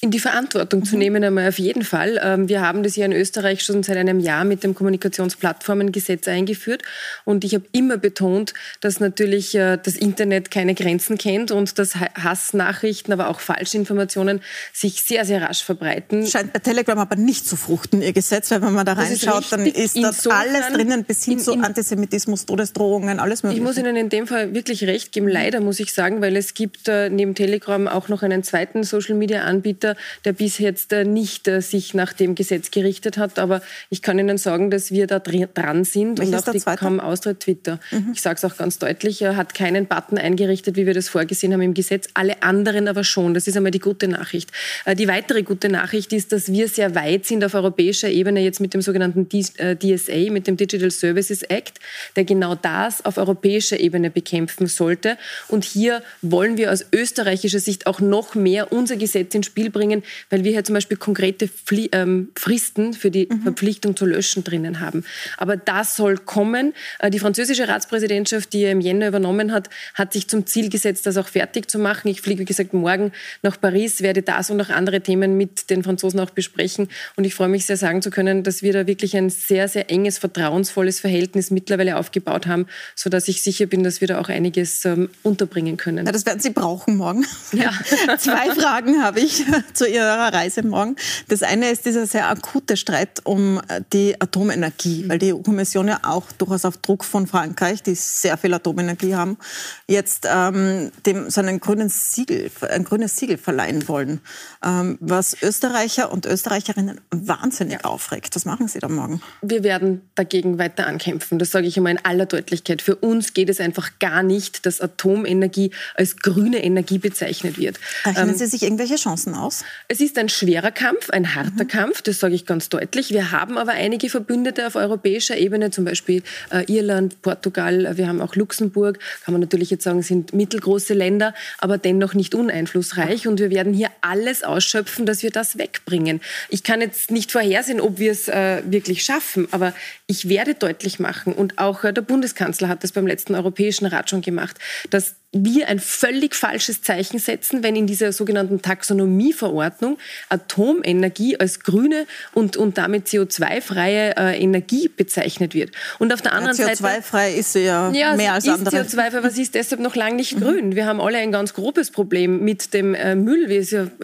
in 0.00 0.12
die 0.12 0.20
Verantwortung 0.20 0.84
zu 0.84 0.94
mhm. 0.94 0.98
nehmen, 1.00 1.24
einmal 1.24 1.48
auf 1.48 1.58
jeden 1.58 1.82
Fall. 1.82 2.20
Ähm, 2.22 2.48
wir 2.48 2.60
haben 2.60 2.84
das 2.84 2.94
ja 2.94 3.04
in 3.04 3.12
Österreich 3.12 3.62
schon 3.62 3.82
seit 3.82 3.96
einem 3.96 4.20
Jahr 4.20 4.44
mit 4.44 4.62
dem 4.62 4.74
Kommunikationsplattformengesetz 4.74 6.28
eingeführt. 6.28 6.82
Und 7.24 7.44
ich 7.44 7.54
habe 7.54 7.64
immer 7.72 7.96
betont, 7.96 8.54
dass 8.80 9.00
natürlich 9.00 9.56
äh, 9.56 9.76
das 9.82 9.96
Internet 9.96 10.52
keine 10.52 10.74
Grenzen 10.74 11.18
kennt 11.18 11.50
und 11.50 11.78
dass 11.80 11.96
Hassnachrichten, 11.96 13.12
aber 13.12 13.28
auch 13.28 13.40
Falschinformationen 13.40 14.40
sich 14.72 15.02
sehr, 15.02 15.24
sehr 15.24 15.42
rasch 15.42 15.64
verbreiten. 15.64 16.26
Scheint 16.26 16.52
bei 16.52 16.60
Telegram 16.60 16.98
aber 16.98 17.16
nicht 17.16 17.48
zu 17.48 17.56
fruchten, 17.56 18.00
Ihr 18.00 18.12
Gesetz, 18.12 18.52
weil 18.52 18.62
wenn 18.62 18.74
man 18.74 18.86
da 18.86 18.92
reinschaut, 18.92 19.46
dann 19.50 19.66
ist 19.66 19.96
das 19.96 20.26
alles 20.28 20.68
drinnen, 20.72 21.02
bis 21.04 21.24
hin 21.24 21.34
in, 21.34 21.38
in, 21.40 21.44
zu 21.44 21.52
Antisemitismus, 21.58 22.46
Todesdrohungen, 22.46 23.18
alles 23.18 23.42
mögliche. 23.42 23.60
Ich 23.60 23.66
muss 23.66 23.76
Ihnen 23.76 23.96
in 23.96 24.08
dem 24.10 24.28
Fall 24.28 24.54
wirklich 24.54 24.84
recht 24.84 25.10
geben, 25.10 25.26
leider 25.26 25.60
muss 25.60 25.80
ich 25.80 25.92
sagen, 25.92 26.20
weil 26.20 26.36
es 26.36 26.54
gibt 26.54 26.86
äh, 26.86 27.10
neben 27.10 27.34
Telegram 27.34 27.88
auch 27.88 28.08
noch 28.08 28.22
einen 28.22 28.44
zweiten 28.44 28.84
Social-Media-Anbieter, 28.84 29.87
Anbieter, 29.88 29.96
der 30.24 30.32
bis 30.32 30.58
jetzt 30.58 30.92
äh, 30.92 31.04
nicht 31.04 31.48
äh, 31.48 31.60
sich 31.60 31.94
nach 31.94 32.12
dem 32.12 32.34
Gesetz 32.34 32.70
gerichtet 32.70 33.18
hat. 33.18 33.38
Aber 33.38 33.62
ich 33.90 34.02
kann 34.02 34.18
Ihnen 34.18 34.38
sagen, 34.38 34.70
dass 34.70 34.90
wir 34.90 35.06
da 35.06 35.18
dran 35.18 35.84
sind 35.84 36.18
Welches 36.18 36.34
und 36.34 36.48
auch 36.48 36.52
die 36.52 36.76
kaum 36.76 37.00
austritt 37.00 37.40
Twitter. 37.40 37.80
Mhm. 37.90 38.12
Ich 38.14 38.22
sage 38.22 38.36
es 38.36 38.44
auch 38.44 38.56
ganz 38.56 38.78
deutlich, 38.78 39.22
er 39.22 39.36
hat 39.36 39.54
keinen 39.54 39.86
Button 39.86 40.18
eingerichtet, 40.18 40.76
wie 40.76 40.86
wir 40.86 40.94
das 40.94 41.08
vorgesehen 41.08 41.52
haben 41.52 41.62
im 41.62 41.74
Gesetz. 41.74 42.08
Alle 42.14 42.42
anderen 42.42 42.88
aber 42.88 43.04
schon. 43.04 43.34
Das 43.34 43.46
ist 43.46 43.56
einmal 43.56 43.70
die 43.70 43.78
gute 43.78 44.08
Nachricht. 44.08 44.50
Äh, 44.84 44.94
die 44.94 45.08
weitere 45.08 45.42
gute 45.42 45.68
Nachricht 45.68 46.12
ist, 46.12 46.32
dass 46.32 46.52
wir 46.52 46.68
sehr 46.68 46.94
weit 46.94 47.26
sind 47.26 47.44
auf 47.44 47.54
europäischer 47.54 48.08
Ebene 48.08 48.40
jetzt 48.40 48.60
mit 48.60 48.74
dem 48.74 48.82
sogenannten 48.82 49.28
DSA, 49.28 50.30
mit 50.30 50.46
dem 50.46 50.56
Digital 50.56 50.90
Services 50.90 51.42
Act, 51.42 51.78
der 52.16 52.24
genau 52.24 52.54
das 52.54 53.04
auf 53.04 53.18
europäischer 53.18 53.78
Ebene 53.80 54.10
bekämpfen 54.10 54.66
sollte. 54.66 55.16
Und 55.48 55.64
hier 55.64 56.02
wollen 56.22 56.56
wir 56.56 56.72
aus 56.72 56.84
österreichischer 56.92 57.60
Sicht 57.60 57.86
auch 57.86 58.00
noch 58.00 58.34
mehr 58.34 58.72
unser 58.72 58.96
Gesetz 58.96 59.34
ins 59.34 59.46
Spiel 59.46 59.70
bringen 59.70 59.77
bringen, 59.78 60.02
weil 60.30 60.44
wir 60.44 60.52
hier 60.52 60.64
zum 60.64 60.74
Beispiel 60.74 60.96
konkrete 60.96 61.48
Fli 61.48 61.88
ähm, 61.92 62.30
Fristen 62.36 62.92
für 62.94 63.10
die 63.10 63.28
mhm. 63.30 63.42
Verpflichtung 63.42 63.96
zu 63.96 64.06
löschen 64.06 64.44
drinnen 64.44 64.80
haben. 64.80 65.04
Aber 65.36 65.56
das 65.56 65.96
soll 65.96 66.18
kommen. 66.18 66.74
Äh, 66.98 67.10
die 67.10 67.18
französische 67.18 67.68
Ratspräsidentschaft, 67.68 68.52
die 68.52 68.62
er 68.64 68.72
im 68.72 68.80
Jänner 68.80 69.08
übernommen 69.08 69.52
hat, 69.52 69.70
hat 69.94 70.12
sich 70.12 70.28
zum 70.28 70.46
Ziel 70.46 70.68
gesetzt, 70.68 71.06
das 71.06 71.16
auch 71.16 71.28
fertig 71.28 71.70
zu 71.70 71.78
machen. 71.78 72.08
Ich 72.08 72.20
fliege, 72.20 72.40
wie 72.40 72.44
gesagt, 72.44 72.74
morgen 72.74 73.12
nach 73.42 73.60
Paris, 73.60 74.02
werde 74.02 74.22
das 74.22 74.50
und 74.50 74.60
auch 74.60 74.70
andere 74.70 75.00
Themen 75.00 75.36
mit 75.36 75.70
den 75.70 75.82
Franzosen 75.84 76.20
auch 76.20 76.30
besprechen. 76.30 76.88
Und 77.16 77.24
ich 77.24 77.34
freue 77.34 77.48
mich 77.48 77.66
sehr 77.66 77.76
sagen 77.76 78.02
zu 78.02 78.10
können, 78.10 78.42
dass 78.42 78.62
wir 78.62 78.72
da 78.72 78.86
wirklich 78.86 79.16
ein 79.16 79.30
sehr, 79.30 79.68
sehr 79.68 79.90
enges, 79.90 80.18
vertrauensvolles 80.18 81.00
Verhältnis 81.00 81.50
mittlerweile 81.50 81.96
aufgebaut 81.96 82.46
haben, 82.46 82.66
sodass 82.94 83.28
ich 83.28 83.42
sicher 83.42 83.66
bin, 83.66 83.84
dass 83.84 84.00
wir 84.00 84.08
da 84.08 84.20
auch 84.20 84.28
einiges 84.28 84.84
ähm, 84.84 85.10
unterbringen 85.22 85.76
können. 85.76 86.06
Ja, 86.06 86.12
das 86.12 86.26
werden 86.26 86.40
Sie 86.40 86.50
brauchen 86.50 86.96
morgen. 86.96 87.24
Ja. 87.52 87.70
Zwei 88.18 88.50
Fragen 88.54 89.02
habe 89.02 89.20
ich 89.20 89.44
zu 89.74 89.88
Ihrer 89.88 90.32
Reise 90.32 90.62
morgen. 90.62 90.96
Das 91.28 91.42
eine 91.42 91.70
ist 91.70 91.86
dieser 91.86 92.06
sehr 92.06 92.28
akute 92.28 92.76
Streit 92.76 93.20
um 93.24 93.60
äh, 93.68 93.82
die 93.92 94.20
Atomenergie, 94.20 95.08
weil 95.08 95.18
die 95.18 95.32
EU-Kommission 95.32 95.88
ja 95.88 96.00
auch 96.02 96.30
durchaus 96.32 96.64
auf 96.64 96.76
Druck 96.78 97.04
von 97.04 97.26
Frankreich, 97.26 97.82
die 97.82 97.94
sehr 97.94 98.36
viel 98.36 98.54
Atomenergie 98.54 99.14
haben, 99.14 99.38
jetzt 99.86 100.26
ähm, 100.30 100.90
dem 101.06 101.30
so 101.30 101.40
einen 101.40 101.60
grünen 101.60 101.88
Siegel, 101.88 102.50
ein 102.68 102.84
grünes 102.84 103.16
Siegel 103.16 103.38
verleihen 103.38 103.88
wollen, 103.88 104.20
ähm, 104.64 104.98
was 105.00 105.36
Österreicher 105.42 106.10
und 106.12 106.26
Österreicherinnen 106.26 107.00
wahnsinnig 107.10 107.80
ja. 107.82 107.84
aufregt. 107.84 108.34
Was 108.34 108.44
machen 108.44 108.68
Sie 108.68 108.78
da 108.78 108.88
morgen? 108.88 109.20
Wir 109.42 109.62
werden 109.62 110.02
dagegen 110.14 110.58
weiter 110.58 110.86
ankämpfen. 110.86 111.38
Das 111.38 111.50
sage 111.50 111.66
ich 111.66 111.76
immer 111.76 111.90
in 111.90 111.98
aller 112.04 112.26
Deutlichkeit. 112.26 112.82
Für 112.82 112.96
uns 112.96 113.34
geht 113.34 113.48
es 113.48 113.60
einfach 113.60 113.98
gar 113.98 114.22
nicht, 114.22 114.66
dass 114.66 114.80
Atomenergie 114.80 115.70
als 115.94 116.16
grüne 116.16 116.62
Energie 116.62 116.98
bezeichnet 116.98 117.58
wird. 117.58 117.78
Rechnen 118.04 118.30
ähm, 118.30 118.36
Sie 118.36 118.46
sich 118.46 118.62
irgendwelche 118.62 118.96
Chancen 118.96 119.34
aus? 119.34 119.57
Es 119.88 120.00
ist 120.00 120.18
ein 120.18 120.28
schwerer 120.28 120.70
Kampf, 120.70 121.10
ein 121.10 121.34
harter 121.34 121.64
mhm. 121.64 121.68
Kampf, 121.68 122.02
das 122.02 122.20
sage 122.20 122.34
ich 122.34 122.46
ganz 122.46 122.68
deutlich. 122.68 123.10
Wir 123.10 123.32
haben 123.32 123.58
aber 123.58 123.72
einige 123.72 124.10
Verbündete 124.10 124.66
auf 124.66 124.76
europäischer 124.76 125.36
Ebene, 125.36 125.70
zum 125.70 125.84
Beispiel 125.84 126.22
äh, 126.50 126.64
Irland, 126.72 127.22
Portugal, 127.22 127.96
wir 127.96 128.08
haben 128.08 128.20
auch 128.20 128.34
Luxemburg, 128.34 128.98
kann 129.24 129.32
man 129.32 129.40
natürlich 129.40 129.70
jetzt 129.70 129.84
sagen, 129.84 130.02
sind 130.02 130.32
mittelgroße 130.32 130.94
Länder, 130.94 131.34
aber 131.58 131.78
dennoch 131.78 132.14
nicht 132.14 132.34
uneinflussreich. 132.34 133.26
Und 133.26 133.40
wir 133.40 133.50
werden 133.50 133.72
hier 133.72 133.90
alles 134.00 134.42
ausschöpfen, 134.42 135.06
dass 135.06 135.22
wir 135.22 135.30
das 135.30 135.58
wegbringen. 135.58 136.20
Ich 136.48 136.62
kann 136.62 136.80
jetzt 136.80 137.10
nicht 137.10 137.32
vorhersehen, 137.32 137.80
ob 137.80 137.98
wir 137.98 138.12
es 138.12 138.28
äh, 138.28 138.62
wirklich 138.66 139.04
schaffen, 139.04 139.48
aber 139.50 139.72
ich 140.06 140.28
werde 140.28 140.54
deutlich 140.54 140.98
machen, 140.98 141.32
und 141.32 141.58
auch 141.58 141.84
äh, 141.84 141.92
der 141.92 142.02
Bundeskanzler 142.02 142.68
hat 142.68 142.84
das 142.84 142.92
beim 142.92 143.06
letzten 143.06 143.34
Europäischen 143.34 143.86
Rat 143.86 144.10
schon 144.10 144.22
gemacht, 144.22 144.58
dass 144.90 145.14
wir 145.32 145.68
ein 145.68 145.78
völlig 145.78 146.34
falsches 146.34 146.80
Zeichen 146.80 147.18
setzen, 147.18 147.62
wenn 147.62 147.76
in 147.76 147.86
dieser 147.86 148.12
sogenannten 148.12 148.62
Taxonomieverordnung 148.62 149.98
Atomenergie 150.30 151.38
als 151.38 151.60
grüne 151.60 152.06
und, 152.32 152.56
und 152.56 152.78
damit 152.78 153.08
CO2-freie 153.08 154.16
äh, 154.16 154.42
Energie 154.42 154.88
bezeichnet 154.88 155.52
wird. 155.52 155.72
Und 155.98 156.14
auf 156.14 156.22
der 156.22 156.32
anderen 156.32 156.56
ja, 156.56 156.68
CO2 156.68 156.76
Seite... 156.76 157.00
CO2-frei 157.00 157.34
ist 157.34 157.52
sie 157.52 157.64
ja, 157.64 157.90
ja 157.90 158.16
mehr 158.16 158.32
als 158.32 158.48
andere. 158.48 158.74
Ja, 158.74 158.82
CO2-frei, 158.82 159.18
aber 159.18 159.30
sie 159.30 159.42
ist 159.42 159.54
deshalb 159.54 159.82
noch 159.82 159.96
lange 159.96 160.16
nicht 160.16 160.36
mhm. 160.36 160.40
grün. 160.40 160.74
Wir 160.76 160.86
haben 160.86 161.00
alle 161.00 161.18
ein 161.18 161.30
ganz 161.30 161.52
grobes 161.52 161.90
Problem 161.90 162.42
mit 162.42 162.72
dem 162.72 162.94
äh, 162.94 163.14
Müll, 163.14 163.48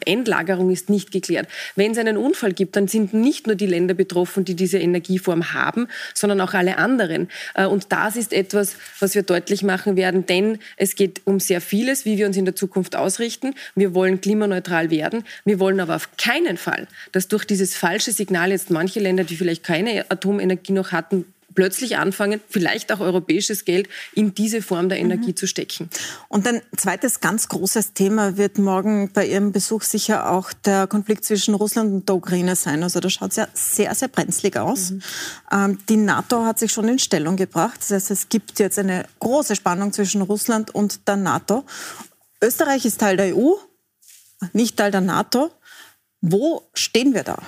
Endlagerung 0.04 0.70
ist 0.70 0.90
nicht 0.90 1.10
geklärt. 1.10 1.48
Wenn 1.74 1.92
es 1.92 1.98
einen 1.98 2.18
Unfall 2.18 2.52
gibt, 2.52 2.76
dann 2.76 2.86
sind 2.86 3.14
nicht 3.14 3.46
nur 3.46 3.56
die 3.56 3.66
Länder 3.66 3.94
betroffen, 3.94 4.44
die 4.44 4.54
diese 4.54 4.78
Energieform 4.78 5.54
haben, 5.54 5.88
sondern 6.12 6.42
auch 6.42 6.52
alle 6.52 6.76
anderen. 6.76 7.28
Äh, 7.54 7.64
und 7.64 7.92
das 7.92 8.16
ist 8.16 8.34
etwas, 8.34 8.76
was 9.00 9.14
wir 9.14 9.22
deutlich 9.22 9.62
machen 9.62 9.96
werden, 9.96 10.26
denn 10.26 10.58
es 10.76 10.96
geht 10.96 11.13
um 11.24 11.40
sehr 11.40 11.60
vieles, 11.60 12.04
wie 12.04 12.18
wir 12.18 12.26
uns 12.26 12.36
in 12.36 12.44
der 12.44 12.56
Zukunft 12.56 12.96
ausrichten. 12.96 13.54
Wir 13.74 13.94
wollen 13.94 14.20
klimaneutral 14.20 14.90
werden. 14.90 15.24
Wir 15.44 15.60
wollen 15.60 15.80
aber 15.80 15.96
auf 15.96 16.16
keinen 16.16 16.56
Fall, 16.56 16.86
dass 17.12 17.28
durch 17.28 17.44
dieses 17.44 17.76
falsche 17.76 18.12
Signal 18.12 18.50
jetzt 18.50 18.70
manche 18.70 19.00
Länder, 19.00 19.24
die 19.24 19.36
vielleicht 19.36 19.64
keine 19.64 20.10
Atomenergie 20.10 20.72
noch 20.72 20.92
hatten, 20.92 21.24
plötzlich 21.54 21.96
anfangen, 21.96 22.40
vielleicht 22.48 22.92
auch 22.92 23.00
europäisches 23.00 23.64
Geld 23.64 23.88
in 24.14 24.34
diese 24.34 24.62
Form 24.62 24.88
der 24.88 24.98
Energie 24.98 25.30
mhm. 25.30 25.36
zu 25.36 25.46
stecken. 25.46 25.88
Und 26.28 26.46
ein 26.46 26.62
zweites 26.76 27.20
ganz 27.20 27.48
großes 27.48 27.92
Thema 27.94 28.36
wird 28.36 28.58
morgen 28.58 29.10
bei 29.12 29.26
Ihrem 29.26 29.52
Besuch 29.52 29.82
sicher 29.82 30.30
auch 30.30 30.52
der 30.52 30.86
Konflikt 30.86 31.24
zwischen 31.24 31.54
Russland 31.54 31.92
und 31.92 32.08
der 32.08 32.16
Ukraine 32.16 32.56
sein. 32.56 32.82
Also 32.82 33.00
da 33.00 33.10
schaut 33.10 33.30
es 33.30 33.36
ja 33.36 33.48
sehr, 33.54 33.94
sehr 33.94 34.08
brenzlig 34.08 34.56
aus. 34.56 34.90
Mhm. 34.90 35.02
Ähm, 35.52 35.78
die 35.88 35.96
NATO 35.96 36.44
hat 36.44 36.58
sich 36.58 36.72
schon 36.72 36.88
in 36.88 36.98
Stellung 36.98 37.36
gebracht. 37.36 37.80
Das 37.80 37.90
heißt, 37.90 38.10
es 38.10 38.28
gibt 38.28 38.58
jetzt 38.58 38.78
eine 38.78 39.06
große 39.20 39.56
Spannung 39.56 39.92
zwischen 39.92 40.22
Russland 40.22 40.74
und 40.74 41.06
der 41.08 41.16
NATO. 41.16 41.64
Österreich 42.42 42.84
ist 42.84 43.00
Teil 43.00 43.16
der 43.16 43.36
EU, 43.36 43.52
nicht 44.52 44.76
Teil 44.76 44.90
der 44.90 45.00
NATO. 45.00 45.50
Wo 46.20 46.68
stehen 46.74 47.14
wir 47.14 47.22
da? 47.22 47.38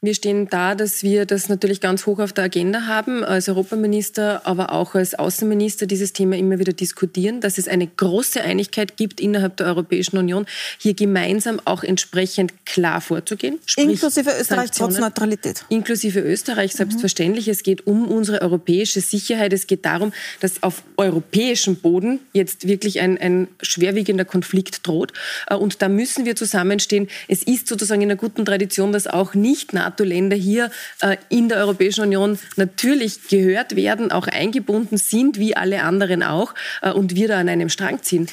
Wir 0.00 0.14
stehen 0.14 0.46
da, 0.48 0.76
dass 0.76 1.02
wir 1.02 1.26
das 1.26 1.48
natürlich 1.48 1.80
ganz 1.80 2.06
hoch 2.06 2.20
auf 2.20 2.32
der 2.32 2.44
Agenda 2.44 2.86
haben, 2.86 3.24
als 3.24 3.48
Europaminister, 3.48 4.46
aber 4.46 4.70
auch 4.70 4.94
als 4.94 5.16
Außenminister 5.16 5.86
dieses 5.86 6.12
Thema 6.12 6.36
immer 6.36 6.60
wieder 6.60 6.72
diskutieren, 6.72 7.40
dass 7.40 7.58
es 7.58 7.66
eine 7.66 7.88
große 7.88 8.40
Einigkeit 8.40 8.96
gibt 8.96 9.20
innerhalb 9.20 9.56
der 9.56 9.66
Europäischen 9.66 10.16
Union, 10.16 10.46
hier 10.78 10.94
gemeinsam 10.94 11.60
auch 11.64 11.82
entsprechend 11.82 12.64
klar 12.64 13.00
vorzugehen. 13.00 13.58
Inklusive 13.76 14.30
Österreich 14.38 14.70
trotz 14.70 15.00
Neutralität. 15.00 15.64
Inklusive 15.68 16.20
Österreich, 16.20 16.74
selbstverständlich. 16.74 17.46
Mhm. 17.46 17.52
Es 17.52 17.64
geht 17.64 17.84
um 17.88 18.06
unsere 18.06 18.40
europäische 18.40 19.00
Sicherheit. 19.00 19.52
Es 19.52 19.66
geht 19.66 19.84
darum, 19.84 20.12
dass 20.38 20.62
auf 20.62 20.84
europäischem 20.96 21.74
Boden 21.74 22.20
jetzt 22.32 22.68
wirklich 22.68 23.00
ein, 23.00 23.18
ein 23.18 23.48
schwerwiegender 23.62 24.24
Konflikt 24.24 24.86
droht. 24.86 25.12
Äh, 25.48 25.56
und 25.56 25.82
da 25.82 25.88
müssen 25.88 26.24
wir 26.24 26.36
zusammenstehen. 26.36 27.08
Es 27.26 27.42
ist 27.42 27.66
sozusagen 27.66 28.00
in 28.00 28.12
einer 28.12 28.16
guten 28.16 28.44
Tradition, 28.44 28.92
dass 28.92 29.08
auch 29.08 29.34
nicht 29.34 29.72
nach 29.72 29.87
NATO-Länder 29.88 30.36
hier 30.36 30.70
äh, 31.00 31.16
in 31.28 31.48
der 31.48 31.58
Europäischen 31.58 32.04
Union 32.04 32.38
natürlich 32.56 33.28
gehört 33.28 33.76
werden, 33.76 34.12
auch 34.12 34.26
eingebunden 34.26 34.96
sind, 34.96 35.38
wie 35.38 35.56
alle 35.56 35.82
anderen 35.82 36.22
auch, 36.22 36.54
äh, 36.82 36.90
und 36.90 37.14
wir 37.14 37.28
da 37.28 37.38
an 37.38 37.48
einem 37.48 37.68
Strang 37.68 38.02
ziehen. 38.02 38.28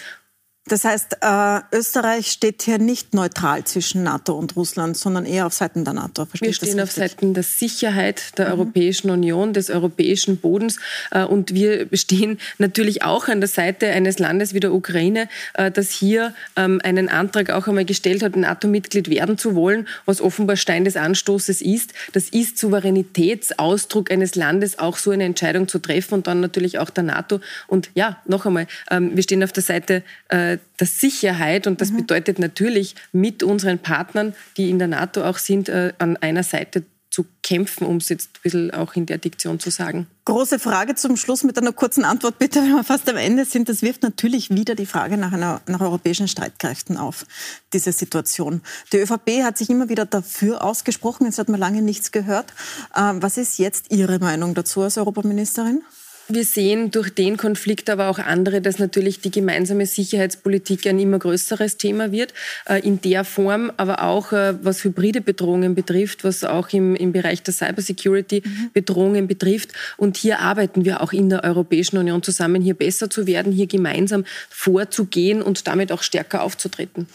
Das 0.67 0.83
heißt, 0.83 1.17
äh, 1.21 1.59
Österreich 1.71 2.31
steht 2.31 2.63
hier 2.63 2.79
nicht 2.79 3.13
neutral 3.13 3.65
zwischen 3.65 4.01
NATO 4.01 4.33
und 4.33 4.55
Russland, 4.55 4.97
sondern 4.97 5.27
eher 5.27 5.45
auf 5.45 5.53
Seiten 5.53 5.85
der 5.85 5.93
NATO. 5.93 6.25
Verstehe 6.25 6.49
Wir 6.49 6.53
stehen 6.55 6.79
auf 6.79 6.91
Seiten 6.91 7.35
der 7.35 7.43
Sicherheit 7.43 8.35
der 8.39 8.47
mhm. 8.47 8.53
Europäischen 8.53 9.11
Union, 9.11 9.53
des 9.53 9.69
europäischen 9.69 10.37
Bodens. 10.37 10.79
Äh, 11.11 11.23
und 11.25 11.53
wir 11.53 11.87
stehen 11.93 12.39
natürlich 12.57 13.03
auch 13.03 13.27
an 13.27 13.41
der 13.41 13.47
Seite 13.47 13.89
eines 13.89 14.17
Landes 14.17 14.55
wie 14.55 14.59
der 14.59 14.73
Ukraine, 14.73 15.29
äh, 15.53 15.69
das 15.69 15.91
hier 15.91 16.33
ähm, 16.55 16.81
einen 16.83 17.09
Antrag 17.09 17.51
auch 17.51 17.67
einmal 17.67 17.85
gestellt 17.85 18.23
hat, 18.23 18.35
NATO-Mitglied 18.35 19.07
werden 19.11 19.37
zu 19.37 19.53
wollen, 19.53 19.87
was 20.05 20.19
offenbar 20.19 20.55
Stein 20.55 20.83
des 20.83 20.97
Anstoßes 20.97 21.61
ist. 21.61 21.93
Das 22.13 22.29
ist 22.29 22.57
Souveränitätsausdruck 22.57 24.09
eines 24.09 24.33
Landes, 24.33 24.79
auch 24.79 24.97
so 24.97 25.11
eine 25.11 25.25
Entscheidung 25.25 25.67
zu 25.67 25.77
treffen 25.77 26.15
und 26.15 26.25
dann 26.25 26.39
natürlich 26.39 26.79
auch 26.79 26.89
der 26.89 27.03
NATO. 27.03 27.39
Und 27.67 27.91
ja, 27.93 28.17
noch 28.25 28.47
einmal, 28.47 28.65
ähm, 28.89 29.15
wir 29.15 29.21
stehen 29.21 29.43
auf 29.43 29.51
der 29.51 29.61
Seite 29.61 30.01
äh, 30.29 30.54
der 30.79 30.87
Sicherheit. 30.87 31.67
Und 31.67 31.81
das 31.81 31.91
mhm. 31.91 31.97
bedeutet 31.97 32.39
natürlich 32.39 32.95
mit 33.11 33.43
unseren 33.43 33.79
Partnern, 33.79 34.33
die 34.57 34.69
in 34.69 34.79
der 34.79 34.87
NATO 34.87 35.23
auch 35.23 35.37
sind, 35.37 35.69
äh, 35.69 35.93
an 35.97 36.17
einer 36.17 36.43
Seite 36.43 36.83
zu 37.15 37.25
kämpfen, 37.43 37.87
um 37.87 37.97
es 37.97 38.09
jetzt 38.09 38.27
ein 38.27 38.39
bisschen 38.43 38.71
auch 38.71 38.95
in 38.95 39.05
der 39.05 39.17
Diktion 39.17 39.57
zu 39.57 39.69
sagen. 39.69 40.07
Große 40.25 40.59
Frage 40.59 40.95
zum 40.95 41.15
Schluss 41.15 41.45
mit 41.45 41.57
einer 41.57 41.71
kurzen 41.71 42.03
Antwort, 42.03 42.39
bitte, 42.39 42.59
wenn 42.61 42.73
wir 42.73 42.83
fast 42.83 43.07
am 43.09 43.15
Ende 43.15 43.45
sind. 43.45 43.69
Das 43.69 43.81
wirft 43.81 44.03
natürlich 44.03 44.49
wieder 44.49 44.75
die 44.75 44.85
Frage 44.85 45.15
nach, 45.15 45.31
einer, 45.31 45.61
nach 45.65 45.79
europäischen 45.79 46.27
Streitkräften 46.27 46.97
auf, 46.97 47.25
diese 47.71 47.93
Situation. 47.93 48.61
Die 48.91 48.97
ÖVP 48.97 49.43
hat 49.43 49.57
sich 49.57 49.69
immer 49.69 49.87
wieder 49.87 50.05
dafür 50.05 50.61
ausgesprochen, 50.61 51.25
jetzt 51.25 51.39
hat 51.39 51.47
man 51.47 51.59
lange 51.59 51.81
nichts 51.81 52.11
gehört. 52.11 52.53
Ähm, 52.93 53.21
was 53.21 53.37
ist 53.37 53.59
jetzt 53.59 53.91
Ihre 53.91 54.19
Meinung 54.19 54.53
dazu 54.53 54.81
als 54.81 54.97
Europaministerin? 54.97 55.83
Wir 56.27 56.43
sehen 56.43 56.89
durch 56.89 57.11
den 57.11 57.37
Konflikt 57.37 57.87
aber 57.87 58.09
auch 58.09 58.17
andere, 58.17 58.59
dass 58.59 58.79
natürlich 58.79 59.19
die 59.19 59.29
gemeinsame 59.29 59.85
Sicherheitspolitik 59.85 60.87
ein 60.87 60.97
immer 60.97 61.19
größeres 61.19 61.77
Thema 61.77 62.11
wird, 62.11 62.33
äh, 62.67 62.79
in 62.79 62.99
der 62.99 63.23
Form, 63.23 63.71
aber 63.77 64.01
auch 64.01 64.31
äh, 64.31 64.55
was 64.63 64.83
hybride 64.83 65.21
Bedrohungen 65.21 65.75
betrifft, 65.75 66.23
was 66.23 66.43
auch 66.43 66.69
im, 66.69 66.95
im 66.95 67.11
Bereich 67.11 67.43
der 67.43 67.53
Cybersecurity 67.53 68.41
mhm. 68.43 68.71
Bedrohungen 68.73 69.27
betrifft. 69.27 69.73
Und 69.97 70.17
hier 70.17 70.39
arbeiten 70.39 70.83
wir 70.83 71.01
auch 71.01 71.13
in 71.13 71.29
der 71.29 71.43
Europäischen 71.43 71.97
Union 71.97 72.23
zusammen, 72.23 72.63
hier 72.63 72.73
besser 72.73 73.07
zu 73.07 73.27
werden, 73.27 73.51
hier 73.51 73.67
gemeinsam 73.67 74.25
vorzugehen 74.49 75.43
und 75.43 75.67
damit 75.67 75.91
auch 75.91 76.01
stärker 76.01 76.41
aufzutreten. 76.41 77.07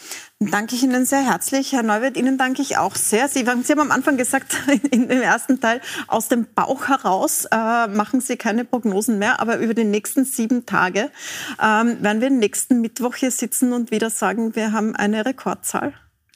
Danke 0.43 0.73
ich 0.73 0.81
Ihnen 0.81 1.05
sehr 1.05 1.23
herzlich. 1.23 1.71
Herr 1.71 1.83
Neuwirth, 1.83 2.17
Ihnen 2.17 2.39
danke 2.39 2.63
ich 2.63 2.75
auch 2.77 2.95
sehr. 2.95 3.27
Sie, 3.27 3.41
Sie 3.41 3.45
haben 3.45 3.79
am 3.79 3.91
Anfang 3.91 4.17
gesagt, 4.17 4.57
in 4.89 5.07
dem 5.07 5.21
ersten 5.21 5.59
Teil, 5.59 5.81
aus 6.07 6.29
dem 6.29 6.47
Bauch 6.55 6.87
heraus 6.87 7.45
äh, 7.51 7.87
machen 7.87 8.21
Sie 8.21 8.37
keine 8.37 8.65
Prognosen 8.65 9.19
mehr, 9.19 9.39
aber 9.39 9.59
über 9.59 9.75
die 9.75 9.83
nächsten 9.83 10.25
sieben 10.25 10.65
Tage 10.65 11.11
ähm, 11.61 12.01
werden 12.01 12.21
wir 12.21 12.31
nächsten 12.31 12.81
Mittwoch 12.81 13.17
hier 13.17 13.29
sitzen 13.29 13.71
und 13.71 13.91
wieder 13.91 14.09
sagen, 14.09 14.55
wir 14.55 14.71
haben 14.71 14.95
eine 14.95 15.27
Rekordzahl? 15.27 15.93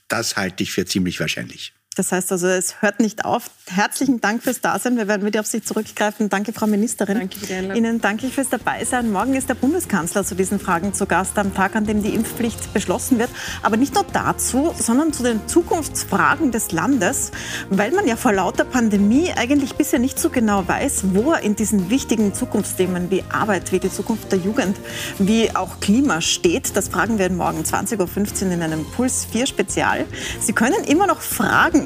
Das 0.08 0.38
halte 0.38 0.62
ich 0.62 0.72
für 0.72 0.86
ziemlich 0.86 1.20
wahrscheinlich. 1.20 1.74
Das 1.96 2.12
heißt 2.12 2.32
also, 2.34 2.48
es 2.48 2.82
hört 2.82 3.00
nicht 3.00 3.24
auf. 3.24 3.50
Herzlichen 3.68 4.20
Dank 4.20 4.44
fürs 4.44 4.60
Dasein. 4.60 4.98
Wir 4.98 5.08
werden 5.08 5.26
wieder 5.26 5.40
auf 5.40 5.46
Sie 5.46 5.62
zurückgreifen. 5.62 6.28
Danke, 6.28 6.52
Frau 6.52 6.68
Ministerin. 6.68 7.20
Danke 7.20 7.40
für 7.40 7.46
die 7.46 7.54
Einladung. 7.54 7.78
Ihnen 7.78 8.02
danke 8.02 8.28
ich 8.28 8.34
fürs 8.34 8.50
Dabeisein. 8.50 9.12
Morgen 9.12 9.34
ist 9.34 9.48
der 9.48 9.54
Bundeskanzler 9.54 10.26
zu 10.26 10.36
diesen 10.36 10.60
Fragen 10.60 10.94
zu 10.94 11.06
Gast, 11.06 11.38
am 11.40 11.54
Tag, 11.54 11.76
an 11.76 11.86
dem 11.86 12.04
die 12.04 12.14
Impfpflicht 12.14 12.74
beschlossen 12.74 13.18
wird. 13.18 13.30
Aber 13.64 13.78
nicht 13.78 13.96
nur 13.96 14.06
dazu, 14.12 14.74
sondern 14.78 15.14
zu 15.14 15.24
den 15.24 15.48
Zukunftsfragen 15.48 16.52
des 16.52 16.74
Landes, 16.74 17.32
weil 17.70 17.92
man 17.92 18.06
ja 18.06 18.18
vor 18.18 18.34
lauter 18.34 18.66
Pandemie 18.66 19.32
eigentlich 19.32 19.76
bisher 19.76 20.00
nicht 20.00 20.20
so 20.20 20.30
genau 20.30 20.68
weiß, 20.68 21.14
wo 21.14 21.32
er 21.32 21.44
in 21.44 21.56
diesen 21.56 21.90
wichtigen 21.90 22.34
Zukunftsthemen 22.34 23.10
wie 23.10 23.24
Arbeit, 23.30 23.72
wie 23.72 23.80
die 23.80 23.92
Zukunft 23.92 24.34
der 24.34 24.40
Jugend, 24.40 24.78
wie 25.18 25.56
auch 25.56 25.80
Klima 25.80 26.20
steht. 26.20 26.76
Das 26.76 26.90
fragen 26.90 27.20
wir 27.20 27.32
morgen 27.32 27.62
20.15 27.62 28.48
Uhr 28.48 28.52
in 28.52 28.62
einem 28.62 28.86
Puls 28.92 29.26
4 29.32 29.46
Spezial. 29.46 30.06
Sie 30.42 30.52
können 30.52 30.84
immer 30.84 31.08
noch 31.08 31.22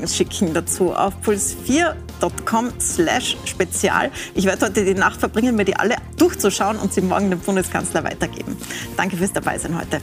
Schicken 0.08 0.54
dazu 0.54 0.94
auf 0.94 1.14
puls4.com 1.26 2.72
slash 2.80 3.38
spezial. 3.46 4.12
Ich 4.34 4.46
werde 4.46 4.66
heute 4.66 4.86
die 4.86 4.94
Nacht 4.94 5.20
verbringen, 5.20 5.56
mir 5.56 5.66
die 5.66 5.76
alle 5.76 5.96
durchzuschauen 6.18 6.78
und 6.78 6.94
sie 6.94 7.02
morgen 7.02 7.30
dem 7.30 7.40
Bundeskanzler 7.40 8.04
weitergeben. 8.04 8.58
Danke 8.98 9.18
fürs 9.18 9.34
Dabeisein 9.34 9.78
heute. 9.78 10.02